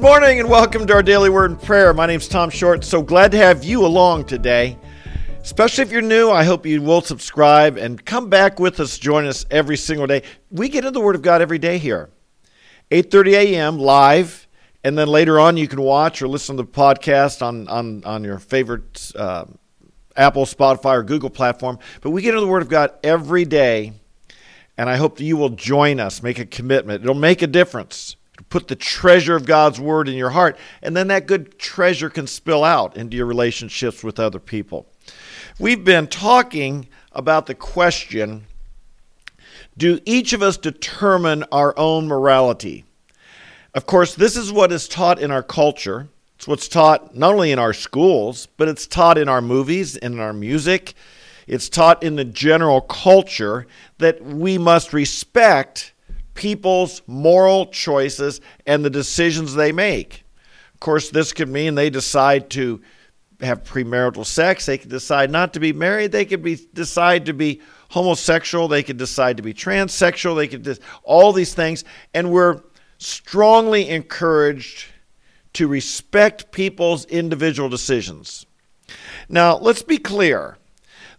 Good 0.00 0.06
morning 0.06 0.40
and 0.40 0.48
welcome 0.48 0.86
to 0.86 0.94
our 0.94 1.02
daily 1.02 1.28
word 1.28 1.50
and 1.50 1.60
prayer. 1.60 1.92
My 1.92 2.06
name 2.06 2.20
is 2.20 2.26
Tom 2.26 2.48
Short. 2.48 2.84
So 2.84 3.02
glad 3.02 3.32
to 3.32 3.36
have 3.36 3.62
you 3.62 3.84
along 3.84 4.24
today. 4.24 4.78
Especially 5.42 5.82
if 5.82 5.92
you're 5.92 6.00
new, 6.00 6.30
I 6.30 6.42
hope 6.42 6.64
you 6.64 6.80
will 6.80 7.02
subscribe 7.02 7.76
and 7.76 8.02
come 8.02 8.30
back 8.30 8.58
with 8.58 8.80
us. 8.80 8.96
Join 8.96 9.26
us 9.26 9.44
every 9.50 9.76
single 9.76 10.06
day. 10.06 10.22
We 10.50 10.70
get 10.70 10.86
into 10.86 10.92
the 10.92 11.04
Word 11.04 11.16
of 11.16 11.22
God 11.22 11.42
every 11.42 11.58
day 11.58 11.76
here, 11.76 12.08
8:30 12.90 13.32
a.m. 13.34 13.78
live, 13.78 14.48
and 14.82 14.96
then 14.96 15.06
later 15.06 15.38
on 15.38 15.58
you 15.58 15.68
can 15.68 15.82
watch 15.82 16.22
or 16.22 16.28
listen 16.28 16.56
to 16.56 16.62
the 16.62 16.68
podcast 16.68 17.42
on 17.42 17.68
on 17.68 18.02
on 18.04 18.24
your 18.24 18.38
favorite 18.38 19.12
uh, 19.14 19.44
Apple, 20.16 20.46
Spotify, 20.46 20.94
or 20.96 21.02
Google 21.02 21.28
platform. 21.28 21.78
But 22.00 22.12
we 22.12 22.22
get 22.22 22.30
into 22.30 22.40
the 22.40 22.46
Word 22.50 22.62
of 22.62 22.70
God 22.70 22.94
every 23.04 23.44
day, 23.44 23.92
and 24.78 24.88
I 24.88 24.96
hope 24.96 25.18
that 25.18 25.24
you 25.24 25.36
will 25.36 25.50
join 25.50 26.00
us. 26.00 26.22
Make 26.22 26.38
a 26.38 26.46
commitment. 26.46 27.02
It'll 27.02 27.14
make 27.14 27.42
a 27.42 27.46
difference 27.46 28.16
put 28.50 28.68
the 28.68 28.76
treasure 28.76 29.36
of 29.36 29.46
God's 29.46 29.80
word 29.80 30.08
in 30.08 30.14
your 30.14 30.30
heart, 30.30 30.58
and 30.82 30.96
then 30.96 31.08
that 31.08 31.26
good 31.26 31.58
treasure 31.58 32.10
can 32.10 32.26
spill 32.26 32.64
out 32.64 32.96
into 32.96 33.16
your 33.16 33.26
relationships 33.26 34.04
with 34.04 34.20
other 34.20 34.40
people. 34.40 34.86
We've 35.58 35.84
been 35.84 36.08
talking 36.08 36.88
about 37.12 37.46
the 37.46 37.54
question 37.54 38.46
do 39.76 39.98
each 40.04 40.34
of 40.34 40.42
us 40.42 40.58
determine 40.58 41.44
our 41.50 41.72
own 41.78 42.06
morality? 42.06 42.84
Of 43.74 43.86
course, 43.86 44.14
this 44.14 44.36
is 44.36 44.52
what 44.52 44.72
is 44.72 44.86
taught 44.86 45.18
in 45.18 45.30
our 45.30 45.42
culture. 45.42 46.08
It's 46.36 46.46
what's 46.46 46.68
taught 46.68 47.16
not 47.16 47.32
only 47.32 47.50
in 47.50 47.58
our 47.58 47.72
schools, 47.72 48.48
but 48.58 48.68
it's 48.68 48.86
taught 48.86 49.16
in 49.16 49.28
our 49.28 49.40
movies, 49.40 49.96
and 49.96 50.14
in 50.14 50.20
our 50.20 50.34
music. 50.34 50.94
It's 51.46 51.68
taught 51.68 52.02
in 52.02 52.16
the 52.16 52.24
general 52.24 52.82
culture 52.82 53.66
that 53.98 54.22
we 54.22 54.58
must 54.58 54.92
respect 54.92 55.92
people's 56.40 57.02
moral 57.06 57.66
choices 57.66 58.40
and 58.66 58.82
the 58.82 58.88
decisions 58.88 59.52
they 59.52 59.72
make. 59.72 60.24
Of 60.72 60.80
course, 60.80 61.10
this 61.10 61.34
could 61.34 61.50
mean 61.50 61.74
they 61.74 61.90
decide 61.90 62.48
to 62.50 62.80
have 63.42 63.62
premarital 63.62 64.24
sex. 64.24 64.64
They 64.64 64.78
could 64.78 64.88
decide 64.88 65.30
not 65.30 65.52
to 65.52 65.60
be 65.60 65.74
married. 65.74 66.12
They 66.12 66.24
could 66.24 66.42
be 66.42 66.56
decide 66.72 67.26
to 67.26 67.34
be 67.34 67.60
homosexual. 67.90 68.68
They 68.68 68.82
could 68.82 68.96
decide 68.96 69.36
to 69.36 69.42
be 69.42 69.52
transsexual. 69.52 70.34
They 70.34 70.48
could 70.48 70.64
just 70.64 70.80
all 71.02 71.34
these 71.34 71.52
things, 71.52 71.84
and 72.14 72.32
we're 72.32 72.62
strongly 72.96 73.90
encouraged 73.90 74.86
to 75.52 75.68
respect 75.68 76.52
people's 76.52 77.04
individual 77.04 77.68
decisions. 77.68 78.46
Now, 79.28 79.58
let's 79.58 79.82
be 79.82 79.98
clear 79.98 80.56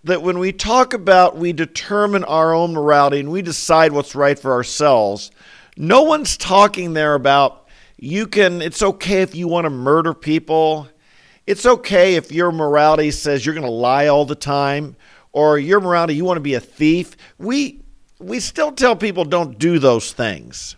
that 0.03 0.21
when 0.21 0.39
we 0.39 0.51
talk 0.51 0.93
about 0.93 1.37
we 1.37 1.53
determine 1.53 2.23
our 2.23 2.53
own 2.53 2.73
morality 2.73 3.19
and 3.19 3.31
we 3.31 3.41
decide 3.41 3.91
what's 3.91 4.15
right 4.15 4.37
for 4.37 4.51
ourselves, 4.51 5.31
no 5.77 6.03
one's 6.03 6.37
talking 6.37 6.93
there 6.93 7.15
about 7.15 7.67
you 7.97 8.25
can, 8.25 8.61
it's 8.61 8.81
okay 8.81 9.21
if 9.21 9.35
you 9.35 9.47
want 9.47 9.65
to 9.65 9.69
murder 9.69 10.13
people. 10.13 10.87
It's 11.45 11.65
okay 11.65 12.15
if 12.15 12.31
your 12.31 12.51
morality 12.51 13.11
says 13.11 13.45
you're 13.45 13.55
going 13.55 13.65
to 13.65 13.71
lie 13.71 14.07
all 14.07 14.25
the 14.25 14.35
time 14.35 14.95
or 15.31 15.59
your 15.59 15.79
morality, 15.79 16.15
you 16.15 16.25
want 16.25 16.37
to 16.37 16.41
be 16.41 16.55
a 16.55 16.59
thief. 16.59 17.15
We, 17.37 17.81
we 18.19 18.39
still 18.39 18.71
tell 18.71 18.95
people 18.95 19.23
don't 19.23 19.59
do 19.59 19.77
those 19.77 20.13
things. 20.13 20.75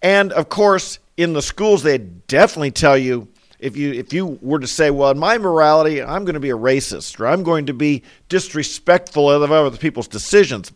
And 0.00 0.32
of 0.32 0.48
course, 0.48 0.98
in 1.16 1.34
the 1.34 1.42
schools, 1.42 1.82
they 1.82 1.98
definitely 1.98 2.70
tell 2.70 2.96
you 2.96 3.28
if 3.62 3.76
you 3.76 3.92
if 3.92 4.12
you 4.12 4.38
were 4.42 4.58
to 4.58 4.66
say, 4.66 4.90
well, 4.90 5.12
in 5.12 5.18
my 5.18 5.38
morality, 5.38 6.02
I'm 6.02 6.24
going 6.24 6.34
to 6.34 6.40
be 6.40 6.50
a 6.50 6.56
racist 6.56 7.18
or 7.20 7.28
I'm 7.28 7.44
going 7.44 7.66
to 7.66 7.72
be 7.72 8.02
disrespectful 8.28 9.30
of 9.30 9.50
other 9.50 9.76
people's 9.76 10.08
decisions. 10.08 10.72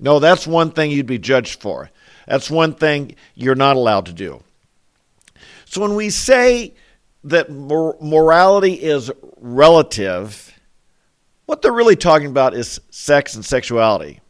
No, 0.00 0.18
that's 0.18 0.44
one 0.44 0.72
thing 0.72 0.90
you'd 0.90 1.06
be 1.06 1.18
judged 1.18 1.62
for. 1.62 1.90
That's 2.26 2.50
one 2.50 2.74
thing 2.74 3.14
you're 3.36 3.54
not 3.54 3.76
allowed 3.76 4.06
to 4.06 4.12
do. 4.12 4.42
So 5.64 5.80
when 5.80 5.94
we 5.94 6.10
say 6.10 6.74
that 7.22 7.50
mor- 7.50 7.96
morality 8.00 8.74
is 8.74 9.12
relative, 9.36 10.52
what 11.46 11.62
they're 11.62 11.72
really 11.72 11.96
talking 11.96 12.26
about 12.26 12.54
is 12.54 12.80
sex 12.90 13.36
and 13.36 13.44
sexuality. 13.44 14.20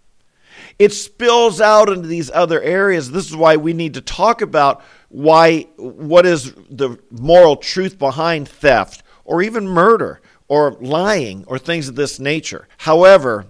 It 0.78 0.92
spills 0.92 1.60
out 1.60 1.88
into 1.88 2.06
these 2.06 2.30
other 2.30 2.60
areas. 2.60 3.10
This 3.10 3.30
is 3.30 3.36
why 3.36 3.56
we 3.56 3.72
need 3.72 3.94
to 3.94 4.02
talk 4.02 4.42
about 4.42 4.82
why 5.12 5.60
what 5.76 6.24
is 6.24 6.54
the 6.70 6.98
moral 7.10 7.56
truth 7.56 7.98
behind 7.98 8.48
theft 8.48 9.02
or 9.24 9.42
even 9.42 9.68
murder 9.68 10.20
or 10.48 10.72
lying 10.80 11.44
or 11.46 11.58
things 11.58 11.88
of 11.88 11.96
this 11.96 12.18
nature. 12.18 12.66
However, 12.78 13.46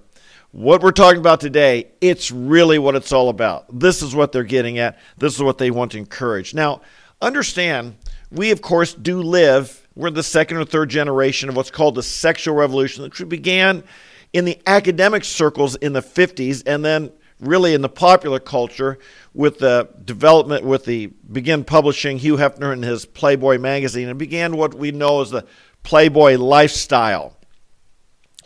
what 0.51 0.83
we're 0.83 0.91
talking 0.91 1.21
about 1.21 1.41
today, 1.41 1.93
it's 2.01 2.31
really 2.33 2.79
what 2.79 2.97
it's 2.97 3.13
all 3.13 3.29
about. 3.29 3.79
This 3.79 4.03
is 4.03 4.15
what 4.15 4.33
they're 4.33 4.43
getting 4.43 4.79
at. 4.79 4.99
This 5.17 5.35
is 5.35 5.43
what 5.43 5.59
they 5.59 5.71
want 5.71 5.93
to 5.93 5.99
encourage. 5.99 6.53
Now, 6.53 6.83
understand, 7.21 7.97
we 8.33 8.51
of 8.51 8.61
course 8.61 8.93
do 8.93 9.23
live, 9.23 9.87
we're 9.95 10.11
the 10.11 10.23
second 10.23 10.57
or 10.57 10.65
third 10.65 10.91
generation 10.91 11.49
of 11.49 11.57
what's 11.57 11.71
called 11.71 11.95
the 11.95 12.03
sexual 12.03 12.57
revolution, 12.57 13.05
which 13.05 13.29
began 13.29 13.85
in 14.33 14.45
the 14.45 14.61
academic 14.67 15.23
circles 15.23 15.77
in 15.77 15.93
the 15.93 16.03
50s 16.03 16.65
and 16.67 16.85
then 16.85 17.13
really 17.43 17.75
in 17.75 17.83
the 17.83 17.89
popular 17.89 18.39
culture 18.39 18.99
with 19.35 19.59
the 19.59 19.89
development 20.05 20.65
with 20.65 20.85
the 20.85 21.07
begin 21.07 21.65
publishing 21.65 22.19
Hugh 22.19 22.37
Hefner 22.37 22.73
in 22.73 22.83
his 22.83 23.05
Playboy 23.05 23.59
magazine 23.59 24.09
and 24.09 24.19
began 24.19 24.57
what 24.57 24.75
we 24.75 24.93
know 24.93 25.21
as 25.21 25.31
the 25.31 25.45
Playboy 25.83 26.37
lifestyle. 26.37 27.37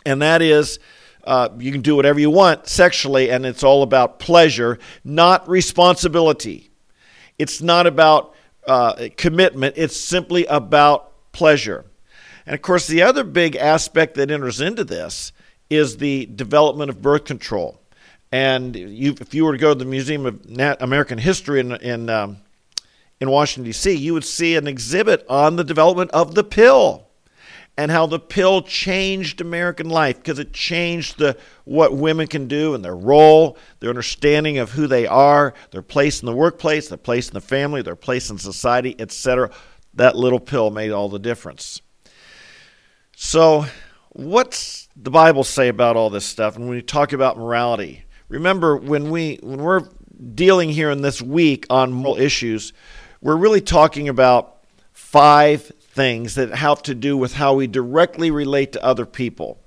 And 0.05 0.21
that 0.21 0.41
is 0.41 0.79
uh, 1.23 1.49
you 1.59 1.71
can 1.71 1.81
do 1.81 1.95
whatever 1.95 2.19
you 2.19 2.31
want 2.31 2.67
sexually, 2.67 3.29
and 3.29 3.45
it's 3.45 3.63
all 3.63 3.83
about 3.83 4.17
pleasure, 4.17 4.79
not 5.03 5.47
responsibility. 5.47 6.71
It's 7.37 7.61
not 7.61 7.85
about 7.85 8.33
uh, 8.65 9.09
commitment, 9.17 9.75
it's 9.77 9.97
simply 9.97 10.45
about 10.45 11.11
pleasure. 11.33 11.85
And 12.45 12.55
of 12.55 12.61
course, 12.61 12.87
the 12.87 13.03
other 13.03 13.25
big 13.25 13.57
aspect 13.57 14.15
that 14.15 14.31
enters 14.31 14.61
into 14.61 14.85
this 14.85 15.33
is 15.69 15.97
the 15.97 16.25
development 16.27 16.89
of 16.89 17.01
birth 17.01 17.25
control. 17.25 17.81
And 18.31 18.75
you, 18.75 19.15
if 19.19 19.33
you 19.33 19.45
were 19.45 19.53
to 19.53 19.57
go 19.57 19.73
to 19.73 19.79
the 19.79 19.85
Museum 19.85 20.25
of 20.25 20.41
American 20.81 21.17
History 21.17 21.59
in 21.59 21.71
in, 21.73 22.09
um, 22.09 22.37
in 23.19 23.29
Washington 23.29 23.65
D.C., 23.65 23.93
you 23.93 24.13
would 24.13 24.25
see 24.25 24.55
an 24.55 24.67
exhibit 24.67 25.25
on 25.29 25.55
the 25.55 25.63
development 25.63 26.11
of 26.11 26.35
the 26.35 26.43
pill 26.43 27.07
and 27.77 27.91
how 27.91 28.07
the 28.07 28.19
pill 28.19 28.63
changed 28.63 29.39
American 29.39 29.87
life 29.87 30.17
because 30.17 30.39
it 30.39 30.51
changed 30.51 31.19
the 31.19 31.37
what 31.63 31.95
women 31.95 32.27
can 32.27 32.47
do 32.47 32.73
and 32.73 32.83
their 32.83 32.95
role, 32.95 33.57
their 33.79 33.89
understanding 33.89 34.57
of 34.57 34.71
who 34.71 34.87
they 34.87 35.05
are, 35.05 35.53
their 35.71 35.83
place 35.83 36.21
in 36.21 36.25
the 36.25 36.35
workplace, 36.35 36.89
their 36.89 36.97
place 36.97 37.27
in 37.27 37.35
the 37.35 37.41
family, 37.41 37.83
their 37.83 37.95
place 37.95 38.31
in 38.31 38.37
society, 38.37 38.95
etc. 38.97 39.51
That 39.93 40.15
little 40.15 40.39
pill 40.39 40.71
made 40.71 40.91
all 40.91 41.07
the 41.07 41.19
difference. 41.19 41.81
So, 43.15 43.65
what's 44.09 44.89
the 44.95 45.11
Bible 45.11 45.43
say 45.43 45.67
about 45.67 45.95
all 45.95 46.09
this 46.09 46.25
stuff? 46.25 46.55
And 46.55 46.65
when 46.65 46.75
we 46.75 46.81
talk 46.81 47.13
about 47.13 47.37
morality, 47.37 48.05
remember 48.29 48.77
when 48.77 49.09
we 49.09 49.39
when 49.41 49.61
we're 49.61 49.87
dealing 50.33 50.69
here 50.69 50.89
in 50.89 51.01
this 51.01 51.21
week 51.21 51.65
on 51.69 51.93
moral 51.93 52.17
issues, 52.17 52.73
we're 53.21 53.35
really 53.35 53.61
talking 53.61 54.09
about 54.09 54.57
five 54.91 55.71
things 55.79 56.35
that 56.35 56.53
have 56.53 56.81
to 56.83 56.95
do 56.95 57.17
with 57.17 57.33
how 57.33 57.53
we 57.53 57.67
directly 57.67 58.31
relate 58.31 58.73
to 58.73 58.83
other 58.83 59.05
people. 59.05 59.59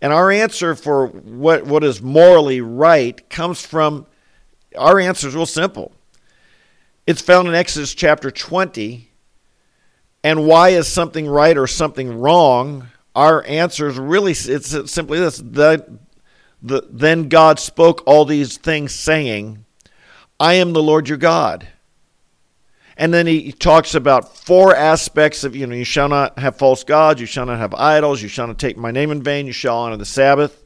And 0.00 0.12
our 0.12 0.30
answer 0.30 0.74
for 0.74 1.06
what, 1.06 1.64
what 1.64 1.84
is 1.84 2.02
morally 2.02 2.60
right 2.60 3.28
comes 3.30 3.64
from 3.64 4.06
our 4.76 4.98
answer 4.98 5.28
is 5.28 5.34
real 5.34 5.46
simple. 5.46 5.92
It's 7.06 7.22
found 7.22 7.48
in 7.48 7.54
Exodus 7.54 7.94
chapter 7.94 8.30
20. 8.30 9.10
And 10.22 10.46
why 10.46 10.70
is 10.70 10.88
something 10.88 11.26
right 11.26 11.56
or 11.56 11.66
something 11.66 12.18
wrong? 12.18 12.88
Our 13.14 13.44
answer 13.44 13.88
is 13.88 13.98
really 13.98 14.32
it's 14.32 14.90
simply 14.90 15.20
this 15.20 15.38
that 15.38 15.88
the, 16.64 16.82
then 16.90 17.28
God 17.28 17.60
spoke 17.60 18.02
all 18.06 18.24
these 18.24 18.56
things, 18.56 18.94
saying, 18.94 19.66
I 20.40 20.54
am 20.54 20.72
the 20.72 20.82
Lord 20.82 21.10
your 21.10 21.18
God. 21.18 21.68
And 22.96 23.12
then 23.12 23.26
he 23.26 23.52
talks 23.52 23.94
about 23.94 24.34
four 24.38 24.74
aspects 24.74 25.44
of, 25.44 25.54
you 25.54 25.66
know, 25.66 25.74
you 25.74 25.84
shall 25.84 26.08
not 26.08 26.38
have 26.38 26.56
false 26.56 26.82
gods, 26.82 27.20
you 27.20 27.26
shall 27.26 27.44
not 27.44 27.58
have 27.58 27.74
idols, 27.74 28.22
you 28.22 28.28
shall 28.28 28.46
not 28.46 28.58
take 28.58 28.78
my 28.78 28.90
name 28.90 29.10
in 29.10 29.22
vain, 29.22 29.46
you 29.46 29.52
shall 29.52 29.76
honor 29.76 29.98
the 29.98 30.06
Sabbath. 30.06 30.64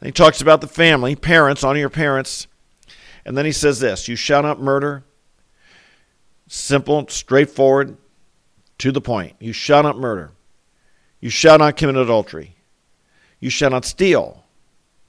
And 0.00 0.06
he 0.06 0.12
talks 0.12 0.40
about 0.40 0.62
the 0.62 0.68
family, 0.68 1.14
parents, 1.14 1.62
honor 1.62 1.80
your 1.80 1.90
parents. 1.90 2.46
And 3.26 3.36
then 3.36 3.44
he 3.44 3.52
says 3.52 3.78
this 3.78 4.08
you 4.08 4.16
shall 4.16 4.42
not 4.42 4.60
murder. 4.60 5.04
Simple, 6.48 7.08
straightforward, 7.08 7.98
to 8.78 8.92
the 8.92 9.00
point. 9.00 9.34
You 9.40 9.52
shall 9.52 9.82
not 9.82 9.98
murder. 9.98 10.30
You 11.20 11.28
shall 11.28 11.58
not 11.58 11.76
commit 11.76 11.96
adultery. 11.96 12.56
You 13.40 13.50
shall 13.50 13.70
not 13.70 13.84
steal. 13.84 14.45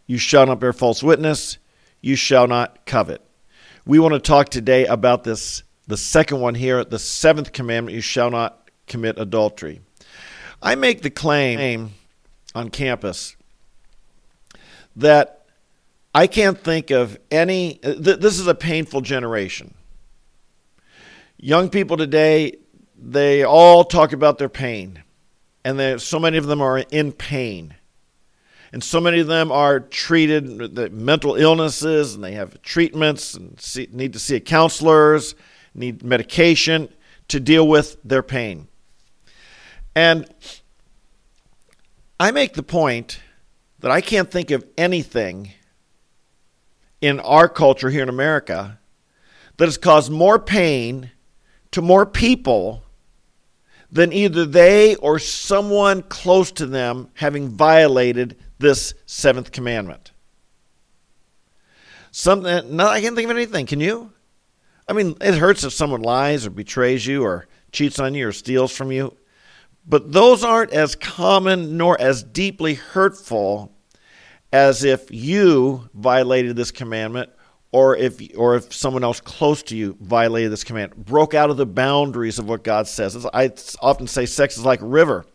You 0.07 0.17
shall 0.17 0.45
not 0.47 0.59
bear 0.59 0.73
false 0.73 1.03
witness. 1.03 1.57
You 2.01 2.15
shall 2.15 2.47
not 2.47 2.85
covet. 2.85 3.21
We 3.85 3.99
want 3.99 4.13
to 4.13 4.19
talk 4.19 4.49
today 4.49 4.85
about 4.85 5.23
this, 5.23 5.63
the 5.85 5.97
second 5.97 6.39
one 6.39 6.55
here, 6.55 6.83
the 6.83 6.99
seventh 6.99 7.53
commandment 7.53 7.95
you 7.95 8.01
shall 8.01 8.31
not 8.31 8.69
commit 8.87 9.19
adultery. 9.19 9.81
I 10.61 10.75
make 10.75 11.01
the 11.01 11.09
claim 11.09 11.91
on 12.55 12.69
campus 12.69 13.35
that 14.95 15.45
I 16.15 16.25
can't 16.25 16.57
think 16.57 16.89
of 16.89 17.19
any, 17.29 17.75
th- 17.75 18.19
this 18.19 18.39
is 18.39 18.47
a 18.47 18.55
painful 18.55 19.01
generation. 19.01 19.75
Young 21.37 21.69
people 21.69 21.97
today 21.97 22.57
they 22.99 23.43
all 23.43 23.83
talk 23.83 24.11
about 24.11 24.37
their 24.37 24.49
pain. 24.49 25.03
And 25.63 26.01
so 26.01 26.19
many 26.19 26.37
of 26.37 26.47
them 26.47 26.61
are 26.61 26.79
in 26.79 27.11
pain. 27.11 27.75
And 28.71 28.83
so 28.83 28.99
many 28.99 29.19
of 29.19 29.27
them 29.27 29.51
are 29.51 29.79
treated 29.79 30.59
with 30.59 30.91
mental 30.91 31.35
illnesses 31.35 32.15
and 32.15 32.23
they 32.23 32.33
have 32.33 32.61
treatments 32.61 33.33
and 33.33 33.59
see, 33.59 33.87
need 33.91 34.13
to 34.13 34.19
see 34.19 34.39
counselors, 34.39 35.35
need 35.73 36.03
medication 36.03 36.89
to 37.29 37.39
deal 37.39 37.67
with 37.67 37.97
their 38.03 38.23
pain. 38.23 38.67
And 39.95 40.27
I 42.19 42.31
make 42.31 42.53
the 42.53 42.63
point 42.63 43.19
that 43.79 43.91
I 43.91 44.01
can't 44.01 44.29
think 44.29 44.51
of 44.51 44.65
anything 44.77 45.51
in 46.99 47.19
our 47.19 47.47
culture 47.47 47.89
here 47.89 48.03
in 48.03 48.09
America 48.09 48.79
that 49.57 49.65
has 49.65 49.77
caused 49.77 50.11
more 50.11 50.39
pain 50.39 51.11
to 51.71 51.81
more 51.81 52.05
people 52.05 52.83
than 53.91 54.11
either 54.11 54.45
they 54.45 54.95
or 54.95 55.19
someone 55.19 56.01
close 56.03 56.51
to 56.51 56.65
them 56.65 57.09
having 57.15 57.49
violated 57.49 58.35
this 58.59 58.93
seventh 59.05 59.51
commandment. 59.51 60.11
Something, 62.11 62.51
eh, 62.51 62.61
no, 62.65 62.87
I 62.87 63.01
can't 63.01 63.15
think 63.15 63.29
of 63.29 63.35
anything. 63.35 63.65
Can 63.65 63.79
you? 63.79 64.11
I 64.87 64.93
mean, 64.93 65.15
it 65.21 65.35
hurts 65.35 65.63
if 65.63 65.73
someone 65.73 66.01
lies 66.01 66.45
or 66.45 66.49
betrays 66.49 67.05
you 67.05 67.23
or 67.23 67.47
cheats 67.71 67.99
on 67.99 68.15
you 68.15 68.27
or 68.27 68.31
steals 68.31 68.75
from 68.75 68.91
you. 68.91 69.15
But 69.85 70.11
those 70.11 70.43
aren't 70.43 70.71
as 70.71 70.95
common 70.95 71.77
nor 71.77 71.99
as 71.99 72.23
deeply 72.23 72.73
hurtful 72.73 73.71
as 74.51 74.83
if 74.83 75.11
you 75.11 75.89
violated 75.93 76.55
this 76.55 76.71
commandment 76.71 77.29
or 77.71 77.95
if 77.95 78.21
or 78.35 78.55
if 78.55 78.73
someone 78.73 79.03
else 79.03 79.19
close 79.19 79.61
to 79.63 79.75
you 79.75 79.97
violated 80.01 80.51
this 80.51 80.63
command, 80.63 80.95
broke 80.95 81.33
out 81.33 81.49
of 81.49 81.57
the 81.57 81.65
boundaries 81.65 82.39
of 82.39 82.47
what 82.47 82.63
God 82.63 82.87
says. 82.87 83.25
I 83.33 83.51
often 83.81 84.07
say 84.07 84.25
sex 84.25 84.57
is 84.57 84.65
like 84.65 84.81
a 84.81 84.85
river. 84.85 85.25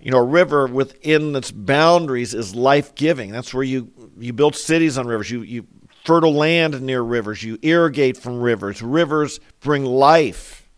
You 0.00 0.10
know, 0.10 0.18
a 0.18 0.22
river 0.22 0.66
within 0.66 1.34
its 1.34 1.50
boundaries 1.50 2.34
is 2.34 2.54
life 2.54 2.94
giving. 2.94 3.32
That's 3.32 3.54
where 3.54 3.64
you 3.64 3.90
you 4.18 4.32
build 4.32 4.54
cities 4.54 4.98
on 4.98 5.06
rivers. 5.06 5.30
You 5.30 5.42
you 5.42 5.66
fertile 6.04 6.34
land 6.34 6.80
near 6.82 7.02
rivers. 7.02 7.42
You 7.42 7.58
irrigate 7.62 8.16
from 8.16 8.40
rivers. 8.40 8.82
Rivers 8.82 9.40
bring 9.60 9.84
life. 9.84 10.68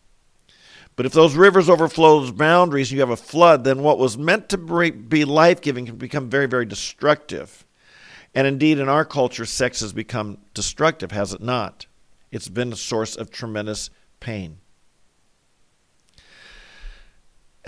But 0.97 1.07
if 1.07 1.13
those 1.13 1.37
rivers 1.37 1.69
overflow 1.69 2.21
those 2.21 2.33
boundaries, 2.33 2.91
you 2.91 2.99
have 3.01 3.11
a 3.11 3.17
flood, 3.17 3.63
then 3.63 3.85
what 3.85 3.99
was 3.99 4.19
meant 4.19 4.49
to 4.49 4.59
be 4.59 5.25
life 5.25 5.61
giving 5.61 5.87
can 5.87 5.95
become 5.95 6.29
very, 6.29 6.47
very 6.47 6.67
destructive. 6.67 7.65
And 8.35 8.49
indeed, 8.49 8.81
in 8.81 8.89
our 8.89 9.05
culture, 9.05 9.47
sex 9.47 9.79
has 9.81 9.93
become 9.93 10.39
destructive, 10.55 11.13
has 11.13 11.33
it 11.33 11.41
not? 11.41 11.87
It's 12.33 12.49
been 12.49 12.73
a 12.73 12.77
source 12.77 13.15
of 13.15 13.31
tremendous 13.31 13.91
pain. 14.19 14.59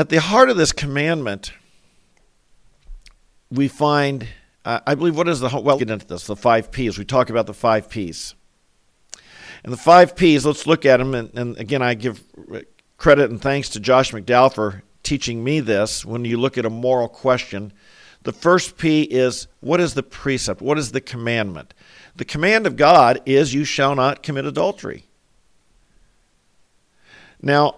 At 0.01 0.09
the 0.09 0.19
heart 0.19 0.49
of 0.49 0.57
this 0.57 0.73
commandment, 0.73 1.53
we 3.51 3.69
find, 3.69 4.27
uh, 4.65 4.81
I 4.87 4.95
believe, 4.95 5.15
what 5.15 5.29
is 5.29 5.41
the, 5.41 5.61
well, 5.61 5.77
get 5.77 5.91
into 5.91 6.07
this, 6.07 6.27
the 6.27 6.37
five 6.37 6.73
P's. 6.73 6.97
We 6.97 7.05
talk 7.05 7.29
about 7.29 7.47
the 7.47 7.53
five 7.53 7.91
P's. 7.91 8.35
And 9.63 9.71
the 9.71 9.77
five 9.77 10.17
P's, 10.17 10.47
let's 10.47 10.67
look 10.67 10.87
at 10.87 10.97
them. 10.97 11.15
And, 11.15 11.31
and 11.39 11.59
again, 11.59 11.83
I 11.83 11.93
give 11.93 12.25
credit 12.97 13.29
and 13.29 13.43
thanks 13.43 13.69
to 13.69 13.79
Josh 13.79 14.13
McDowell 14.13 14.55
for 14.55 14.83
teaching 15.03 15.45
me 15.45 15.61
this. 15.61 16.03
When 16.03 16.25
you 16.25 16.39
look 16.39 16.57
at 16.57 16.65
a 16.65 16.71
moral 16.71 17.07
question, 17.07 17.71
the 18.23 18.33
first 18.33 18.79
P 18.79 19.03
is 19.03 19.49
what 19.61 19.81
is 19.81 19.93
the 19.93 20.03
precept? 20.03 20.63
What 20.63 20.79
is 20.79 20.93
the 20.93 21.03
commandment? 21.03 21.75
The 22.17 22.25
command 22.25 22.67
of 22.67 22.77
God 22.77 23.21
is 23.27 23.53
you 23.53 23.65
shall 23.65 23.95
not 23.95 24.23
commit 24.23 24.47
adultery. 24.47 25.05
Now, 27.43 27.77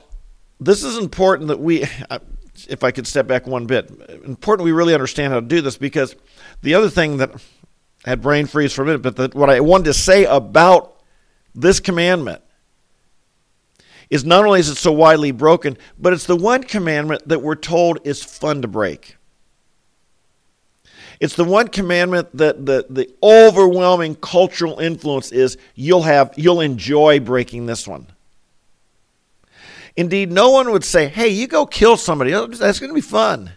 this 0.64 0.82
is 0.82 0.98
important 0.98 1.48
that 1.48 1.60
we, 1.60 1.84
uh, 2.10 2.18
if 2.68 2.84
I 2.84 2.90
could 2.90 3.06
step 3.06 3.26
back 3.26 3.46
one 3.46 3.66
bit, 3.66 3.90
important 4.24 4.64
we 4.64 4.72
really 4.72 4.94
understand 4.94 5.32
how 5.32 5.40
to 5.40 5.46
do 5.46 5.60
this 5.60 5.76
because 5.76 6.16
the 6.62 6.74
other 6.74 6.88
thing 6.88 7.18
that 7.18 7.30
I 8.04 8.10
had 8.10 8.22
brain 8.22 8.46
freeze 8.46 8.72
for 8.72 8.82
a 8.82 8.86
minute, 8.86 9.02
but 9.02 9.16
the, 9.16 9.30
what 9.32 9.50
I 9.50 9.60
wanted 9.60 9.84
to 9.84 9.94
say 9.94 10.24
about 10.24 11.00
this 11.54 11.80
commandment 11.80 12.42
is 14.10 14.24
not 14.24 14.44
only 14.44 14.60
is 14.60 14.68
it 14.68 14.76
so 14.76 14.92
widely 14.92 15.30
broken, 15.30 15.78
but 15.98 16.12
it's 16.12 16.26
the 16.26 16.36
one 16.36 16.62
commandment 16.62 17.26
that 17.28 17.40
we're 17.40 17.54
told 17.54 17.98
is 18.04 18.22
fun 18.22 18.62
to 18.62 18.68
break. 18.68 19.16
It's 21.18 21.36
the 21.36 21.44
one 21.44 21.68
commandment 21.68 22.36
that 22.36 22.66
the, 22.66 22.84
the 22.90 23.08
overwhelming 23.22 24.16
cultural 24.16 24.80
influence 24.80 25.30
is 25.30 25.56
you'll 25.76 26.02
have 26.02 26.34
you'll 26.36 26.60
enjoy 26.60 27.20
breaking 27.20 27.66
this 27.66 27.86
one. 27.86 28.08
Indeed, 29.96 30.32
no 30.32 30.50
one 30.50 30.70
would 30.72 30.84
say, 30.84 31.08
"Hey, 31.08 31.28
you 31.28 31.46
go 31.46 31.66
kill 31.66 31.96
somebody. 31.96 32.34
Oh, 32.34 32.46
that's 32.46 32.78
going 32.78 32.90
to 32.90 32.94
be 32.94 33.00
fun." 33.00 33.52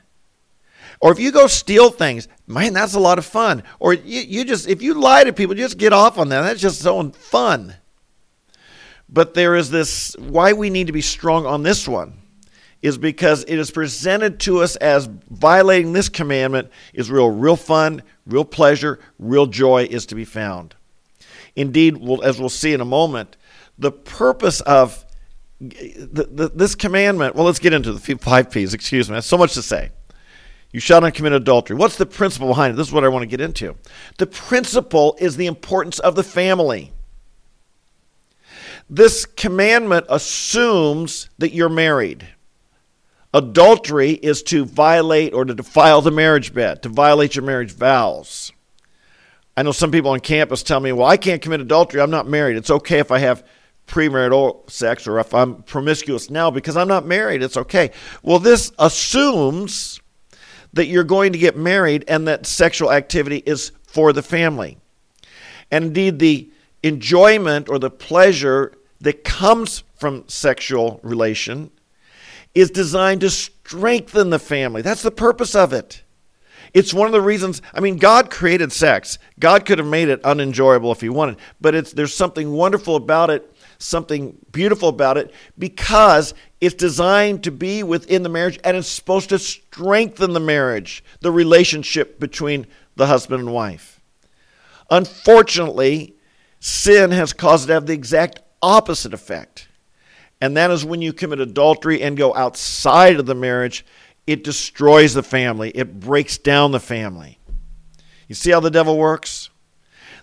Or 1.02 1.12
if 1.12 1.20
you 1.20 1.32
go 1.32 1.48
steal 1.48 1.90
things, 1.90 2.28
man, 2.48 2.74
that's 2.74 2.94
a 2.94 3.00
lot 3.00 3.18
of 3.18 3.26
fun. 3.26 3.64
Or 3.80 3.94
you, 3.94 4.22
you 4.22 4.46
just 4.46 4.68
if 4.68 4.82
you 4.82 4.96
lie 4.96 5.24
to 5.24 5.34
people, 5.34 5.56
just 5.56 5.78
get 5.78 5.94
off 5.94 6.18
on 6.18 6.30
that. 6.30 6.42
That's 6.42 6.62
just 6.62 6.82
so 6.82 7.12
fun. 7.12 7.76
But 9.08 9.34
there 9.34 9.56
is 9.56 9.70
this 9.70 10.16
why 10.18 10.54
we 10.54 10.70
need 10.70 10.88
to 10.88 10.94
be 10.94 11.02
strong 11.02 11.46
on 11.46 11.64
this 11.64 11.88
one 11.88 12.20
is 12.82 12.98
because 12.98 13.44
it 13.48 13.58
is 13.58 13.72
presented 13.72 14.40
to 14.40 14.62
us 14.62 14.76
as 14.76 15.10
violating 15.30 15.94
this 15.94 16.10
commandment 16.10 16.70
is 16.94 17.10
real, 17.10 17.30
real 17.30 17.56
fun, 17.56 18.04
real 18.26 18.46
pleasure, 18.46 19.00
real 19.18 19.48
joy 19.48 19.88
is 19.90 20.06
to 20.08 20.16
be 20.16 20.26
found. 20.26 20.76
Indeed, 21.56 21.98
as 22.24 22.40
we'll 22.40 22.50
see 22.50 22.74
in 22.74 22.82
a 22.82 22.86
moment, 22.86 23.38
the 23.78 23.92
purpose 23.92 24.62
of 24.62 25.05
the, 25.60 26.28
the, 26.32 26.50
this 26.50 26.76
commandment, 26.76 27.36
well, 27.36 27.46
let's 27.46 27.60
get 27.60 27.74
into 27.74 27.94
the 27.94 28.18
five 28.18 28.52
P's, 28.52 28.74
excuse 28.74 29.10
me, 29.10 29.14
There's 29.14 29.26
so 29.26 29.38
much 29.38 29.54
to 29.54 29.62
say. 29.62 29.92
You 30.72 30.82
shall 30.82 31.00
not 31.00 31.14
commit 31.14 31.32
adultery. 31.32 31.78
What's 31.78 31.96
the 31.96 32.06
principle 32.06 32.50
behind 32.50 32.74
it? 32.74 32.78
This 32.78 32.88
is 32.88 32.94
what 32.94 33.06
I 33.06 33.08
want 33.08 33.24
to 33.24 33.28
get 33.28 33.40
into. 33.40 33.76
The 34.18 34.28
principle 34.28 35.16
is 35.20 35.38
the 35.38 35.46
importance 35.46 36.00
of 36.00 36.16
the 36.16 36.24
family. 36.24 36.92
This 38.90 39.26
commandment 39.26 40.06
assumes 40.10 41.30
that 41.38 41.54
you're 41.54 41.70
married. 41.70 42.28
Adultery 43.34 44.12
is 44.12 44.44
to 44.44 44.66
violate 44.66 45.34
or 45.34 45.46
to 45.46 45.54
defile 45.54 46.02
the 46.02 46.12
marriage 46.12 46.54
bed, 46.54 46.84
to 46.84 46.90
violate 46.90 47.36
your 47.36 47.46
marriage 47.46 47.72
vows. 47.72 48.52
I 49.58 49.64
know 49.64 49.72
some 49.72 49.92
people 49.92 50.12
on 50.12 50.20
campus 50.20 50.62
tell 50.62 50.82
me, 50.82 50.92
well, 50.92 51.08
I 51.08 51.16
can't 51.18 51.42
commit 51.42 51.62
adultery. 51.62 52.02
I'm 52.02 52.12
not 52.12 52.28
married. 52.28 52.58
It's 52.58 52.70
okay 52.70 53.00
if 53.00 53.12
I 53.12 53.20
have 53.20 53.46
premarital 53.88 54.70
sex 54.70 55.08
or 55.08 55.20
if 55.20 55.34
I'm 55.34 55.64
promiscuous 55.64 56.30
now 56.30 56.52
because 56.52 56.76
I'm 56.76 56.88
not 56.88 57.06
married. 57.06 57.44
It's 57.44 57.58
okay. 57.58 57.92
Well, 58.24 58.40
this 58.40 58.72
assumes 58.80 60.00
that 60.74 60.88
you're 60.88 61.04
going 61.04 61.34
to 61.34 61.40
get 61.40 61.56
married 61.56 62.04
and 62.08 62.28
that 62.28 62.46
sexual 62.46 62.92
activity 62.92 63.42
is 63.46 63.72
for 63.88 64.12
the 64.12 64.24
family. 64.24 64.78
And 65.72 65.86
indeed, 65.86 66.20
the 66.20 66.52
enjoyment 66.84 67.70
or 67.70 67.80
the 67.80 67.90
pleasure 67.90 68.74
that 69.02 69.24
comes 69.24 69.84
from 69.96 70.28
sexual 70.28 71.00
relation 71.04 71.72
is 72.54 72.72
designed 72.72 73.22
to 73.22 73.30
strengthen 73.30 74.30
the 74.30 74.40
family. 74.40 74.82
That's 74.82 75.02
the 75.02 75.12
purpose 75.12 75.56
of 75.56 75.74
it. 75.74 76.04
It's 76.74 76.94
one 76.94 77.08
of 77.08 77.14
the 77.14 77.22
reasons, 77.22 77.62
I 77.74 77.80
mean, 77.80 77.96
God 77.96 78.30
created 78.30 78.72
sex. 78.72 79.18
God 79.40 79.66
could 79.66 79.80
have 79.80 79.88
made 79.88 80.10
it 80.10 80.24
unenjoyable 80.26 80.92
if 80.92 81.00
he 81.00 81.08
wanted, 81.08 81.38
but 81.62 81.74
it's 81.74 81.94
there's 81.94 82.14
something 82.14 82.52
wonderful 82.52 82.98
about 82.98 83.30
it, 83.30 83.55
something 83.78 84.38
beautiful 84.52 84.90
about 84.90 85.18
it 85.18 85.34
because 85.58 86.34
it's 86.62 86.76
designed 86.76 87.44
to 87.44 87.52
be 87.52 87.84
within 87.84 88.24
the 88.24 88.30
marriage 88.30 88.60
and 88.64 88.78
it's 88.78 88.88
supposed 88.88 89.30
to 89.30 89.40
strengthen 89.40 90.34
the 90.34 90.40
marriage, 90.40 91.04
the 91.22 91.32
relationship 91.32 92.20
between 92.20 92.68
the 92.96 93.08
husband 93.08 93.42
and 93.42 93.54
wife. 93.54 94.00
Unfortunately, 94.90 96.16
sin 96.60 97.12
has 97.12 97.34
caused 97.34 97.66
it 97.66 97.68
to 97.68 97.74
have 97.74 97.86
the 97.86 97.94
exact 97.94 98.40
opposite 98.62 99.14
effect. 99.14 99.68
And 100.42 100.58
that 100.58 100.72
is 100.72 100.86
when 100.86 101.02
you 101.02 101.14
commit 101.14 101.40
adultery 101.40 102.02
and 102.02 102.18
go 102.18 102.36
outside 102.36 103.20
of 103.20 103.26
the 103.26 103.36
marriage, 103.36 103.86
it 104.28 104.44
destroys 104.44 105.14
the 105.14 105.24
family, 105.24 105.70
it 105.72 106.00
breaks 106.00 106.38
down 106.38 106.72
the 106.72 106.80
family. 106.80 107.40
You 108.28 108.36
see 108.36 108.52
how 108.52 108.60
the 108.60 108.72
devil 108.72 108.98
works? 108.98 109.50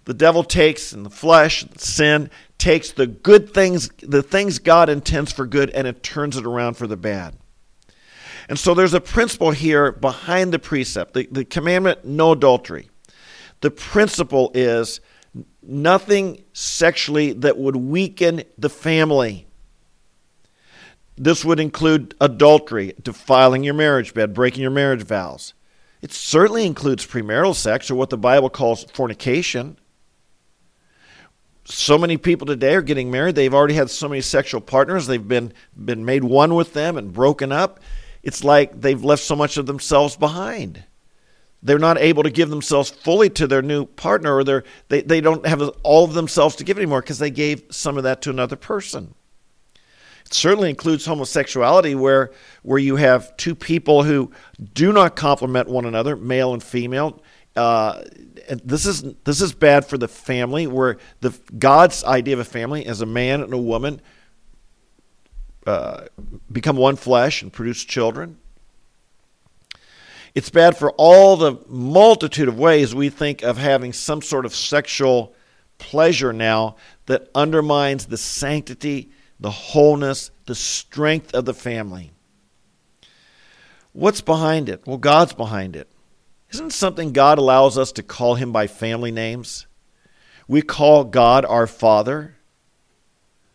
The 0.05 0.15
devil 0.15 0.43
takes 0.43 0.93
in 0.93 1.05
the 1.05 1.11
flesh, 1.11 1.65
sin, 1.77 2.31
takes 2.63 2.93
the 2.93 3.09
good 3.09 3.53
things, 3.53 3.91
the 3.99 4.23
things 4.23 4.61
God 4.61 4.89
intends 4.89 5.33
for 5.33 5.47
good, 5.47 5.69
and 5.71 5.85
it 5.85 6.01
turns 6.01 6.37
it 6.37 6.47
around 6.47 6.75
for 6.75 6.87
the 6.87 6.97
bad. 6.97 7.35
And 8.49 8.57
so 8.57 8.73
there's 8.73 8.95
a 8.95 9.01
principle 9.01 9.51
here 9.51 9.91
behind 9.91 10.53
the 10.53 10.61
precept, 10.61 11.15
the, 11.15 11.27
the 11.29 11.45
commandment, 11.45 12.05
no 12.05 12.31
adultery. 12.31 12.89
The 13.63 13.73
principle 13.73 14.53
is 14.55 15.01
nothing 15.61 16.45
sexually 16.53 17.33
that 17.33 17.59
would 17.59 17.75
weaken 17.75 18.45
the 18.57 18.69
family. 18.69 19.49
This 21.17 21.45
would 21.45 21.59
include 21.59 22.15
adultery, 22.21 22.95
defiling 23.03 23.65
your 23.65 23.75
marriage 23.75 24.15
bed, 24.15 24.35
breaking 24.35 24.63
your 24.63 24.71
marriage 24.71 25.03
vows. 25.03 25.53
It 26.01 26.13
certainly 26.13 26.65
includes 26.65 27.05
premarital 27.05 27.57
sex 27.57 27.91
or 27.91 27.97
what 27.97 28.11
the 28.11 28.19
Bible 28.19 28.51
calls 28.51 28.85
fornication. 28.85 29.79
So 31.73 31.99
many 31.99 32.17
people 32.17 32.47
today 32.47 32.75
are 32.75 32.83
getting 32.83 33.11
married. 33.11 33.35
They've 33.35 33.55
already 33.55 33.75
had 33.75 33.91
so 33.91 34.09
many 34.09 34.21
sexual 34.21 34.61
partners. 34.61 35.07
They've 35.07 35.27
been 35.27 35.53
been 35.77 36.05
made 36.05 36.25
one 36.25 36.55
with 36.55 36.73
them 36.73 36.97
and 36.97 37.13
broken 37.13 37.53
up. 37.53 37.81
It's 38.23 38.45
like 38.45 38.81
they've 38.81 39.03
left 39.03 39.23
so 39.23 39.35
much 39.35 39.57
of 39.57 39.67
themselves 39.67 40.17
behind. 40.17 40.85
They're 41.63 41.79
not 41.79 41.99
able 41.99 42.25
to 42.25 42.31
give 42.31 42.51
themselves 42.51 42.91
fully 42.91 43.31
to 43.31 43.47
their 43.47 43.63
new 43.63 43.87
partner, 43.87 44.37
or 44.37 44.65
they 44.89 45.03
they 45.03 45.21
don't 45.21 45.47
have 45.47 45.63
all 45.83 46.05
of 46.05 46.15
themselves 46.15 46.57
to 46.57 46.65
give 46.65 46.77
anymore 46.77 47.01
because 47.01 47.19
they 47.19 47.31
gave 47.31 47.63
some 47.71 47.97
of 47.97 48.05
that 48.05 48.23
to 48.23 48.31
another 48.31 48.57
person. 48.57 49.15
It 50.27 50.35
certainly 50.35 50.71
includes 50.71 51.07
homosexuality, 51.07 51.95
where 51.95 52.33
where 52.63 52.79
you 52.79 52.97
have 52.97 53.37
two 53.37 53.55
people 53.55 54.03
who 54.03 54.31
do 54.75 54.93
not 54.93 55.17
complement 55.17 55.69
one 55.69 55.85
another, 55.85 56.17
male 56.17 56.53
and 56.53 56.63
female. 56.63 57.23
Uh, 57.55 58.03
this 58.65 58.87
is 58.87 59.03
this 59.25 59.41
is 59.41 59.53
bad 59.53 59.85
for 59.85 59.99
the 59.99 60.09
family, 60.09 60.67
where 60.67 60.99
the 61.21 61.39
God's 61.59 62.03
idea 62.05 62.35
of 62.35 62.41
a 62.41 62.45
family 62.45 62.87
as 62.87 63.01
a 63.01 63.07
man 63.07 63.43
and 63.43 63.53
a 63.53 63.59
woman 63.59 64.01
uh, 65.67 66.07
become 66.51 66.77
one 66.77 66.97
flesh 66.97 67.43
and 67.43 67.53
produce 67.53 67.85
children. 67.85 68.39
It's 70.35 70.49
bad 70.49 70.79
for 70.79 70.93
all 70.93 71.37
the 71.37 71.59
multitude 71.69 72.49
of 72.49 72.59
ways 72.59 72.95
we 72.95 73.11
think 73.11 73.43
of 73.43 73.59
having 73.59 73.93
some 73.93 74.23
sort 74.23 74.47
of 74.47 74.55
sexual 74.55 75.35
pleasure 75.77 76.33
now 76.33 76.77
that 77.07 77.29
undermines 77.35 78.07
the 78.07 78.17
sanctity, 78.17 79.11
the 79.41 79.51
wholeness, 79.51 80.31
the 80.47 80.55
strength 80.55 81.35
of 81.35 81.45
the 81.45 81.53
family. 81.53 82.13
What's 83.93 84.23
behind 84.23 84.71
it? 84.71 84.87
Well, 84.87 84.97
God's 84.97 85.35
behind 85.35 85.77
it. 85.77 85.92
Isn't 86.53 86.73
something 86.73 87.13
God 87.13 87.39
allows 87.39 87.79
us 87.79 87.93
to 87.93 88.03
call 88.03 88.35
him 88.35 88.53
by 88.53 88.67
family 88.67 89.11
names? 89.11 89.67
We 90.47 90.61
call 90.61 91.05
God 91.05 91.47
our 91.47 91.67
Father. 91.67 92.37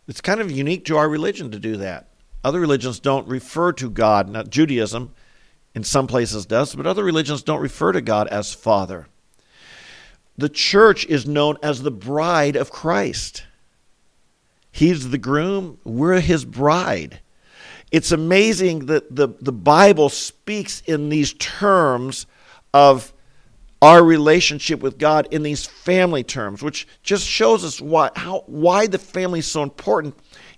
It's 0.07 0.21
kind 0.21 0.41
of 0.41 0.49
unique 0.49 0.85
to 0.85 0.97
our 0.97 1.07
religion 1.07 1.51
to 1.51 1.59
do 1.59 1.77
that. 1.77 2.09
Other 2.43 2.59
religions 2.59 2.99
don't 2.99 3.27
refer 3.27 3.71
to 3.73 3.89
God, 3.89 4.29
not 4.29 4.49
Judaism 4.49 5.13
in 5.75 5.83
some 5.83 6.07
places 6.07 6.47
does, 6.47 6.73
but 6.73 6.87
other 6.87 7.03
religions 7.03 7.43
don't 7.43 7.61
refer 7.61 7.91
to 7.91 8.01
God 8.01 8.27
as 8.29 8.53
Father. 8.53 9.07
The 10.35 10.49
church 10.49 11.05
is 11.05 11.27
known 11.27 11.57
as 11.61 11.83
the 11.83 11.91
bride 11.91 12.55
of 12.55 12.71
Christ. 12.71 13.43
He's 14.71 15.09
the 15.09 15.19
groom, 15.19 15.77
we're 15.83 16.19
his 16.19 16.45
bride. 16.45 17.19
It's 17.91 18.11
amazing 18.11 18.87
that 18.87 19.15
the, 19.15 19.29
the 19.39 19.51
Bible 19.51 20.09
speaks 20.09 20.81
in 20.81 21.09
these 21.09 21.33
terms 21.33 22.25
of 22.73 23.13
our 23.81 24.03
relationship 24.03 24.81
with 24.81 24.97
God 24.97 25.27
in 25.31 25.43
these 25.43 25.65
family 25.65 26.23
terms, 26.23 26.63
which 26.63 26.87
just 27.03 27.25
shows 27.25 27.63
us 27.63 27.79
why, 27.79 28.09
how, 28.15 28.43
why 28.47 28.87
the 28.87 28.97
family 28.97 29.39
is 29.39 29.47
so 29.47 29.63
important 29.63 30.15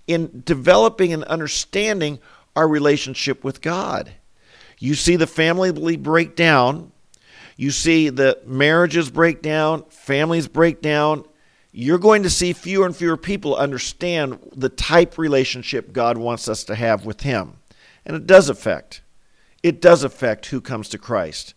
in 0.08 0.42
developing 0.46 1.14
and 1.14 1.24
understanding 1.26 2.20
our 2.56 2.68
relationship 2.68 3.44
with 3.44 3.62
God. 3.62 4.12
You 4.80 4.96
see 4.96 5.18
the 5.18 5.28
family 5.28 5.98
break 5.98 6.36
down, 6.36 6.92
you 7.58 7.72
see 7.72 8.08
the 8.08 8.40
marriages 8.46 9.12
break 9.12 9.42
down, 9.42 9.84
families 9.90 10.48
break 10.48 10.82
down. 10.82 11.26
You're 11.74 11.98
going 11.98 12.24
to 12.24 12.30
see 12.30 12.54
fewer 12.54 12.86
and 12.86 12.96
fewer 12.96 13.18
people 13.18 13.56
understand 13.56 14.40
the 14.56 14.70
type 14.70 15.18
relationship 15.18 15.92
God 15.92 16.18
wants 16.18 16.48
us 16.48 16.64
to 16.64 16.76
have 16.76 17.06
with 17.06 17.22
Him. 17.22 17.58
And 18.06 18.16
it 18.16 18.26
does 18.26 18.48
affect. 18.48 19.02
It 19.62 19.82
does 19.82 20.04
affect 20.04 20.48
who 20.48 20.62
comes 20.62 20.88
to 20.90 20.98
Christ. 20.98 21.54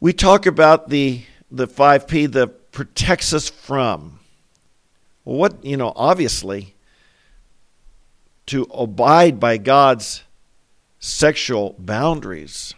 We 0.00 0.14
talk 0.14 0.46
about 0.46 0.88
the 0.88 1.22
the 1.50 1.66
5P 1.66 2.32
that 2.32 2.72
protects 2.72 3.32
us 3.32 3.50
from. 3.50 4.20
What, 5.24 5.64
you 5.64 5.76
know, 5.76 5.92
obviously, 5.94 6.74
to 8.46 8.62
abide 8.72 9.38
by 9.38 9.58
God's 9.58 10.22
sexual 10.98 11.74
boundaries, 11.78 12.74